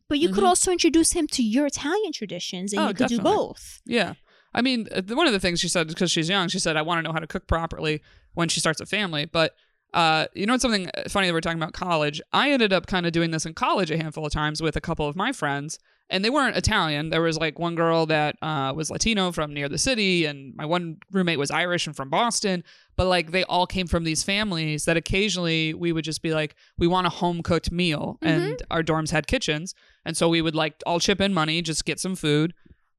But 0.09 0.19
you 0.19 0.29
could 0.29 0.43
Mhm. 0.43 0.47
also 0.47 0.71
introduce 0.71 1.11
him 1.11 1.27
to 1.27 1.43
your 1.43 1.65
Italian 1.65 2.11
traditions, 2.13 2.73
and 2.73 2.81
Oh, 2.81 2.87
you 2.89 2.93
could 2.93 3.07
do 3.07 3.19
both. 3.19 3.81
Yeah. 3.85 4.13
I 4.53 4.61
mean, 4.61 4.87
uh, 4.91 5.01
one 5.09 5.27
of 5.27 5.33
the 5.33 5.39
things 5.39 5.59
she 5.59 5.67
said, 5.67 5.87
because 5.87 6.09
she's 6.11 6.29
young, 6.29 6.47
she 6.47 6.59
said, 6.59 6.77
I 6.77 6.81
want 6.81 6.99
to 6.99 7.03
know 7.03 7.11
how 7.13 7.19
to 7.19 7.27
cook 7.27 7.47
properly 7.47 8.01
when 8.33 8.47
she 8.49 8.59
starts 8.59 8.79
a 8.79 8.85
family. 8.85 9.25
But, 9.25 9.53
uh, 9.93 10.27
you 10.33 10.45
know, 10.45 10.53
what's 10.53 10.61
something 10.61 10.89
funny 11.09 11.27
that 11.27 11.33
we're 11.33 11.41
talking 11.41 11.59
about 11.61 11.73
college? 11.73 12.21
I 12.33 12.51
ended 12.51 12.71
up 12.73 12.87
kind 12.87 13.05
of 13.05 13.11
doing 13.11 13.31
this 13.31 13.45
in 13.45 13.53
college 13.53 13.91
a 13.91 13.97
handful 13.97 14.25
of 14.25 14.31
times 14.31 14.61
with 14.61 14.75
a 14.75 14.81
couple 14.81 15.07
of 15.07 15.15
my 15.15 15.31
friends, 15.31 15.77
and 16.09 16.23
they 16.23 16.29
weren't 16.29 16.55
Italian. 16.55 17.09
There 17.09 17.21
was 17.21 17.37
like 17.37 17.59
one 17.59 17.75
girl 17.75 18.05
that 18.05 18.37
uh, 18.41 18.71
was 18.75 18.89
Latino 18.89 19.31
from 19.33 19.53
near 19.53 19.67
the 19.67 19.77
city, 19.77 20.23
and 20.25 20.55
my 20.55 20.65
one 20.65 20.97
roommate 21.11 21.37
was 21.37 21.51
Irish 21.51 21.85
and 21.85 21.95
from 21.95 22.09
Boston. 22.09 22.63
But 22.95 23.07
like 23.07 23.31
they 23.31 23.43
all 23.43 23.67
came 23.67 23.87
from 23.87 24.05
these 24.05 24.23
families 24.23 24.85
that 24.85 24.95
occasionally 24.97 25.73
we 25.73 25.91
would 25.91 26.05
just 26.05 26.21
be 26.21 26.33
like, 26.33 26.55
we 26.77 26.87
want 26.87 27.07
a 27.07 27.09
home 27.11 27.43
cooked 27.43 27.71
meal, 27.71 28.17
and 28.21 28.61
our 28.71 28.81
dorms 28.81 29.11
had 29.11 29.27
kitchens. 29.27 29.75
And 30.07 30.17
so 30.17 30.27
we 30.29 30.41
would 30.41 30.55
like 30.55 30.81
all 30.87 30.99
chip 30.99 31.21
in 31.21 31.33
money, 31.33 31.61
just 31.61 31.85
get 31.85 31.99
some 31.99 32.15
food, 32.15 32.53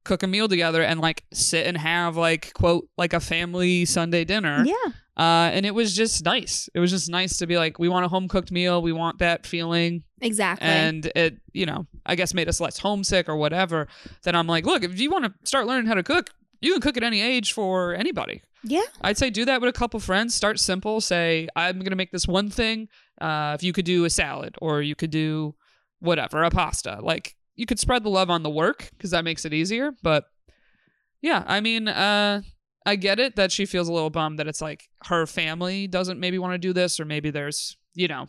cook 0.04 0.22
a 0.22 0.26
meal 0.28 0.46
together 0.46 0.82
and 0.82 1.00
like 1.00 1.24
sit 1.32 1.66
and 1.66 1.76
have 1.76 2.16
like 2.16 2.52
quote 2.54 2.88
like 2.96 3.12
a 3.12 3.20
family 3.20 3.84
Sunday 3.84 4.24
dinner. 4.24 4.62
Yeah, 4.64 4.92
Uh, 5.16 5.50
and 5.52 5.66
it 5.66 5.74
was 5.74 5.96
just 5.96 6.24
nice. 6.24 6.68
It 6.74 6.78
was 6.80 6.90
just 6.92 7.10
nice 7.10 7.38
to 7.38 7.46
be 7.46 7.56
like, 7.58 7.78
we 7.80 7.88
want 7.88 8.04
a 8.04 8.08
home 8.08 8.28
cooked 8.28 8.52
meal. 8.52 8.80
We 8.82 8.92
want 8.92 9.18
that 9.18 9.44
feeling. 9.46 10.04
exactly. 10.20 10.68
And 10.68 11.10
it, 11.16 11.38
you 11.52 11.66
know, 11.66 11.86
I 12.06 12.14
guess 12.14 12.32
made 12.34 12.48
us 12.48 12.60
less 12.60 12.78
homesick 12.78 13.28
or 13.28 13.36
whatever. 13.36 13.88
Then 14.22 14.36
I'm 14.36 14.46
like, 14.46 14.64
look, 14.66 14.84
if 14.84 15.00
you 15.00 15.10
want 15.10 15.24
to 15.24 15.34
start 15.44 15.66
learning 15.66 15.86
how 15.86 15.94
to 15.94 16.02
cook, 16.04 16.30
you 16.60 16.72
can 16.72 16.80
cook 16.80 16.96
at 16.96 17.02
any 17.02 17.20
age 17.20 17.52
for 17.52 17.94
anybody. 17.94 18.42
yeah, 18.64 18.82
I'd 19.00 19.16
say 19.18 19.30
do 19.30 19.44
that 19.46 19.60
with 19.60 19.68
a 19.70 19.78
couple 19.78 19.98
friends. 20.00 20.34
Start 20.34 20.58
simple. 20.60 21.00
Say, 21.00 21.48
I'm 21.56 21.78
going 21.78 21.90
to 21.90 21.96
make 21.96 22.10
this 22.12 22.26
one 22.28 22.50
thing. 22.50 22.88
Uh, 23.20 23.52
if 23.58 23.62
you 23.64 23.72
could 23.72 23.84
do 23.84 24.04
a 24.04 24.10
salad 24.10 24.54
or 24.60 24.82
you 24.82 24.94
could 24.94 25.10
do 25.10 25.54
whatever, 26.00 26.42
a 26.42 26.50
pasta, 26.50 26.98
like 27.02 27.34
you 27.56 27.66
could 27.66 27.80
spread 27.80 28.04
the 28.04 28.10
love 28.10 28.30
on 28.30 28.42
the 28.42 28.50
work 28.50 28.90
because 28.96 29.10
that 29.10 29.24
makes 29.24 29.44
it 29.44 29.52
easier. 29.52 29.92
But 30.02 30.24
yeah, 31.20 31.44
I 31.46 31.60
mean, 31.60 31.88
uh, 31.88 32.42
I 32.86 32.96
get 32.96 33.18
it 33.18 33.36
that 33.36 33.52
she 33.52 33.66
feels 33.66 33.88
a 33.88 33.92
little 33.92 34.10
bummed 34.10 34.38
that 34.38 34.46
it's 34.46 34.62
like 34.62 34.88
her 35.06 35.26
family 35.26 35.86
doesn't 35.86 36.20
maybe 36.20 36.38
want 36.38 36.54
to 36.54 36.58
do 36.58 36.72
this, 36.72 37.00
or 37.00 37.04
maybe 37.04 37.30
there's, 37.30 37.76
you 37.94 38.08
know, 38.08 38.26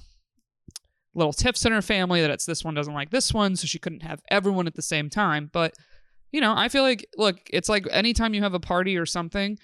little 1.14 1.34
tiffs 1.34 1.66
in 1.66 1.72
her 1.72 1.82
family 1.82 2.22
that 2.22 2.32
it's 2.32 2.46
this 2.46 2.64
one 2.64 2.74
doesn't 2.74 2.94
like 2.94 3.12
this 3.12 3.34
one, 3.34 3.56
so 3.56 3.68
she 3.68 3.80
couldn't 3.80 4.04
have 4.04 4.22
everyone 4.30 4.68
at 4.68 4.76
the 4.76 4.82
same 4.82 5.10
time. 5.10 5.50
But, 5.54 5.76
you 6.32 6.42
know, 6.42 6.54
I 6.56 6.68
feel 6.68 6.84
like, 6.84 7.06
look, 7.18 7.38
it's 7.52 7.70
like 7.70 7.88
anytime 7.92 8.34
you 8.34 8.42
have 8.42 8.54
a 8.54 8.60
party 8.60 8.98
or 8.98 9.06
something, 9.06 9.58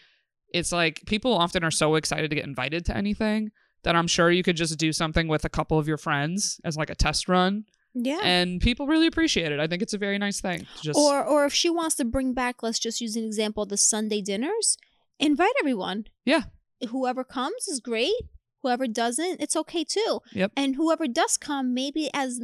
it's 0.54 0.72
like 0.72 1.02
people 1.06 1.34
often 1.34 1.64
are 1.64 1.72
so 1.72 1.96
excited 1.96 2.30
to 2.30 2.36
get 2.36 2.46
invited 2.46 2.86
to 2.86 2.96
anything 2.96 3.52
that 3.84 3.96
I'm 3.96 4.08
sure 4.08 4.32
you 4.32 4.44
could 4.44 4.56
just 4.56 4.78
do 4.78 4.94
something 4.94 5.28
with 5.28 5.44
a 5.44 5.50
couple 5.50 5.78
of 5.78 5.88
your 5.88 5.98
friends 5.98 6.62
as 6.64 6.78
like 6.78 6.90
a 6.90 6.96
test 6.96 7.28
run 7.28 7.66
yeah. 7.96 8.20
and 8.24 8.62
people 8.62 8.86
really 8.88 9.08
appreciate 9.08 9.52
it. 9.52 9.60
I 9.60 9.68
think 9.68 9.82
it's 9.82 9.94
a 9.94 9.98
very 9.98 10.18
nice 10.20 10.40
thing. 10.42 10.68
Just 10.82 11.00
or 11.00 11.24
or 11.24 11.46
if 11.46 11.54
she 11.54 11.70
wants 11.70 11.96
to 11.96 12.06
bring 12.06 12.34
back, 12.34 12.62
let's 12.62 12.78
just 12.80 13.02
use 13.02 13.16
an 13.16 13.24
example, 13.24 13.66
the 13.66 13.78
Sunday 13.78 14.22
dinners. 14.22 14.78
Invite 15.20 15.54
everyone. 15.62 16.06
Yeah. 16.26 16.44
Whoever 16.90 17.24
comes 17.24 17.68
is 17.68 17.80
great. 17.80 18.14
Whoever 18.62 18.86
doesn't, 18.88 19.40
it's 19.42 19.56
okay 19.56 19.84
too. 19.84 20.20
Yep. 20.34 20.52
And 20.58 20.76
whoever 20.76 21.08
does 21.08 21.38
come, 21.38 21.74
maybe 21.74 22.10
as 22.14 22.42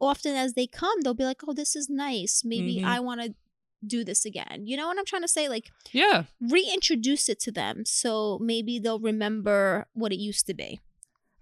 often 0.00 0.34
as 0.34 0.54
they 0.54 0.66
come, 0.66 1.00
they'll 1.02 1.14
be 1.14 1.24
like, 1.24 1.42
"Oh, 1.46 1.52
this 1.52 1.74
is 1.76 1.88
nice. 1.90 2.42
Maybe 2.44 2.76
Mhm. 2.80 2.84
I 2.84 3.00
want 3.00 3.20
to 3.22 3.34
do 3.86 4.04
this 4.04 4.24
again." 4.24 4.62
You 4.66 4.76
know 4.76 4.86
what 4.88 4.98
I'm 4.98 5.04
trying 5.04 5.22
to 5.22 5.28
say? 5.28 5.48
Like 5.48 5.70
yeah, 5.92 6.24
reintroduce 6.40 7.28
it 7.28 7.38
to 7.40 7.52
them, 7.52 7.84
so 7.84 8.38
maybe 8.40 8.78
they'll 8.78 9.00
remember 9.00 9.86
what 9.92 10.12
it 10.12 10.18
used 10.18 10.46
to 10.46 10.54
be. 10.54 10.80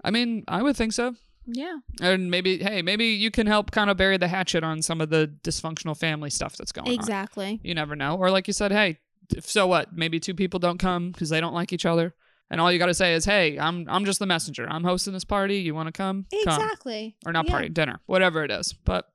I 0.03 0.11
mean, 0.11 0.45
I 0.49 0.63
would 0.63 0.77
think 0.77 0.93
so. 0.93 1.17
Yeah. 1.47 1.77
And 2.01 2.31
maybe, 2.31 2.59
hey, 2.59 2.83
maybe 2.83 3.07
you 3.07 3.31
can 3.31 3.47
help 3.47 3.71
kind 3.71 3.91
of 3.91 3.97
bury 3.97 4.17
the 4.17 4.29
hatchet 4.29 4.65
on 4.65 4.81
some 4.83 5.01
of 5.01 5.11
the 5.11 5.33
dysfunctional 5.43 5.97
family 5.97 6.31
stuff 6.31 6.57
that's 6.57 6.73
going 6.73 6.89
on. 6.89 6.95
Exactly. 6.95 7.61
You 7.63 7.75
never 7.75 7.95
know. 7.97 8.17
Or 8.17 8.31
like 8.31 8.47
you 8.47 8.53
said, 8.55 8.73
hey, 8.73 8.99
if 9.37 9.49
so 9.49 9.67
what? 9.67 9.93
Maybe 9.93 10.19
two 10.21 10.35
people 10.35 10.59
don't 10.61 10.79
come 10.79 11.11
because 11.11 11.29
they 11.31 11.41
don't 11.41 11.55
like 11.55 11.73
each 11.73 11.87
other, 11.87 12.15
and 12.51 12.61
all 12.61 12.71
you 12.71 12.79
got 12.79 12.87
to 12.87 12.95
say 12.95 13.15
is, 13.15 13.25
hey, 13.25 13.59
I'm 13.59 13.87
I'm 13.89 14.05
just 14.05 14.19
the 14.19 14.27
messenger. 14.27 14.67
I'm 14.69 14.85
hosting 14.85 15.13
this 15.15 15.25
party. 15.25 15.59
You 15.59 15.75
want 15.75 15.87
to 15.89 15.93
come? 15.93 16.27
Come. 16.45 16.55
Exactly. 16.55 17.17
or 17.27 17.33
not 17.33 17.47
Yeah. 17.47 17.51
party 17.53 17.69
dinner 17.71 18.01
whatever 18.07 18.45
it 18.45 18.51
is 18.51 18.73
but 18.85 19.09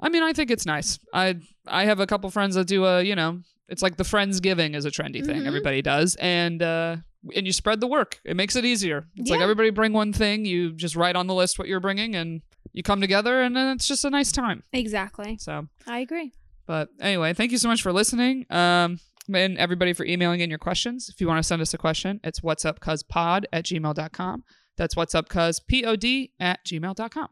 i 0.00 0.08
mean 0.08 0.22
i 0.22 0.32
think 0.32 0.50
it's 0.50 0.66
nice 0.66 0.98
i 1.12 1.36
i 1.66 1.84
have 1.86 2.00
a 2.00 2.06
couple 2.06 2.30
friends 2.30 2.54
that 2.54 2.66
do 2.66 2.84
a 2.84 3.02
you 3.02 3.16
know 3.16 3.40
it's 3.68 3.82
like 3.82 3.96
the 3.96 4.04
friendsgiving 4.04 4.76
is 4.76 4.84
a 4.84 4.90
trendy 4.90 5.24
thing 5.24 5.42
Mhm. 5.42 5.46
everybody 5.46 5.82
does 5.82 6.14
and 6.16 6.62
uh 6.62 6.96
and 7.34 7.46
you 7.46 7.52
spread 7.52 7.80
the 7.80 7.86
work 7.86 8.20
it 8.24 8.36
makes 8.36 8.54
it 8.56 8.64
easier 8.64 9.06
it's 9.16 9.30
like 9.30 9.40
everybody 9.40 9.70
bring 9.70 9.92
one 9.92 10.12
thing 10.12 10.44
you 10.44 10.72
just 10.72 10.94
write 10.96 11.16
on 11.16 11.26
the 11.26 11.34
list 11.34 11.58
what 11.58 11.66
you're 11.68 11.80
bringing 11.80 12.14
and 12.14 12.42
you 12.72 12.82
come 12.82 13.00
together 13.00 13.40
and 13.42 13.56
then 13.56 13.68
it's 13.74 13.88
just 13.88 14.04
a 14.04 14.10
nice 14.10 14.30
time 14.32 14.62
Exactly. 14.72 15.36
so 15.40 15.66
I 15.86 15.98
agree. 16.00 16.32
but 16.66 16.88
anyway, 17.00 17.32
thank 17.34 17.50
you 17.50 17.58
so 17.58 17.66
much 17.68 17.82
for 17.82 17.92
listening. 17.92 18.44
Um, 18.50 19.00
and 19.34 19.58
everybody 19.58 19.92
for 19.94 20.04
emailing 20.06 20.40
in 20.40 20.48
your 20.48 20.58
questions. 20.58 21.08
If 21.12 21.20
you 21.20 21.26
want 21.26 21.38
to 21.38 21.42
send 21.46 21.60
us 21.60 21.74
a 21.74 21.78
question, 21.78 22.20
it's 22.22 22.42
what's 22.42 22.64
up 22.64 22.78
cuz 22.80 23.02
pod 23.02 23.46
at 23.52 23.64
gmail.com. 23.64 24.44
That's 24.76 24.94
what's 24.96 25.14
up 25.14 25.28
cuz 25.28 25.60
pod 25.60 26.04
at 26.40 26.64
gmail.com. 26.64 27.28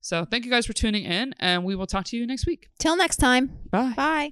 So 0.00 0.24
thank 0.24 0.44
you 0.44 0.50
guys 0.50 0.64
for 0.66 0.72
tuning 0.72 1.04
in, 1.04 1.34
and 1.40 1.64
we 1.64 1.74
will 1.74 1.86
talk 1.86 2.04
to 2.06 2.16
you 2.16 2.26
next 2.26 2.46
week. 2.46 2.68
Till 2.78 2.96
next 2.96 3.16
time. 3.16 3.58
Bye. 3.70 3.92
Bye. 3.96 4.30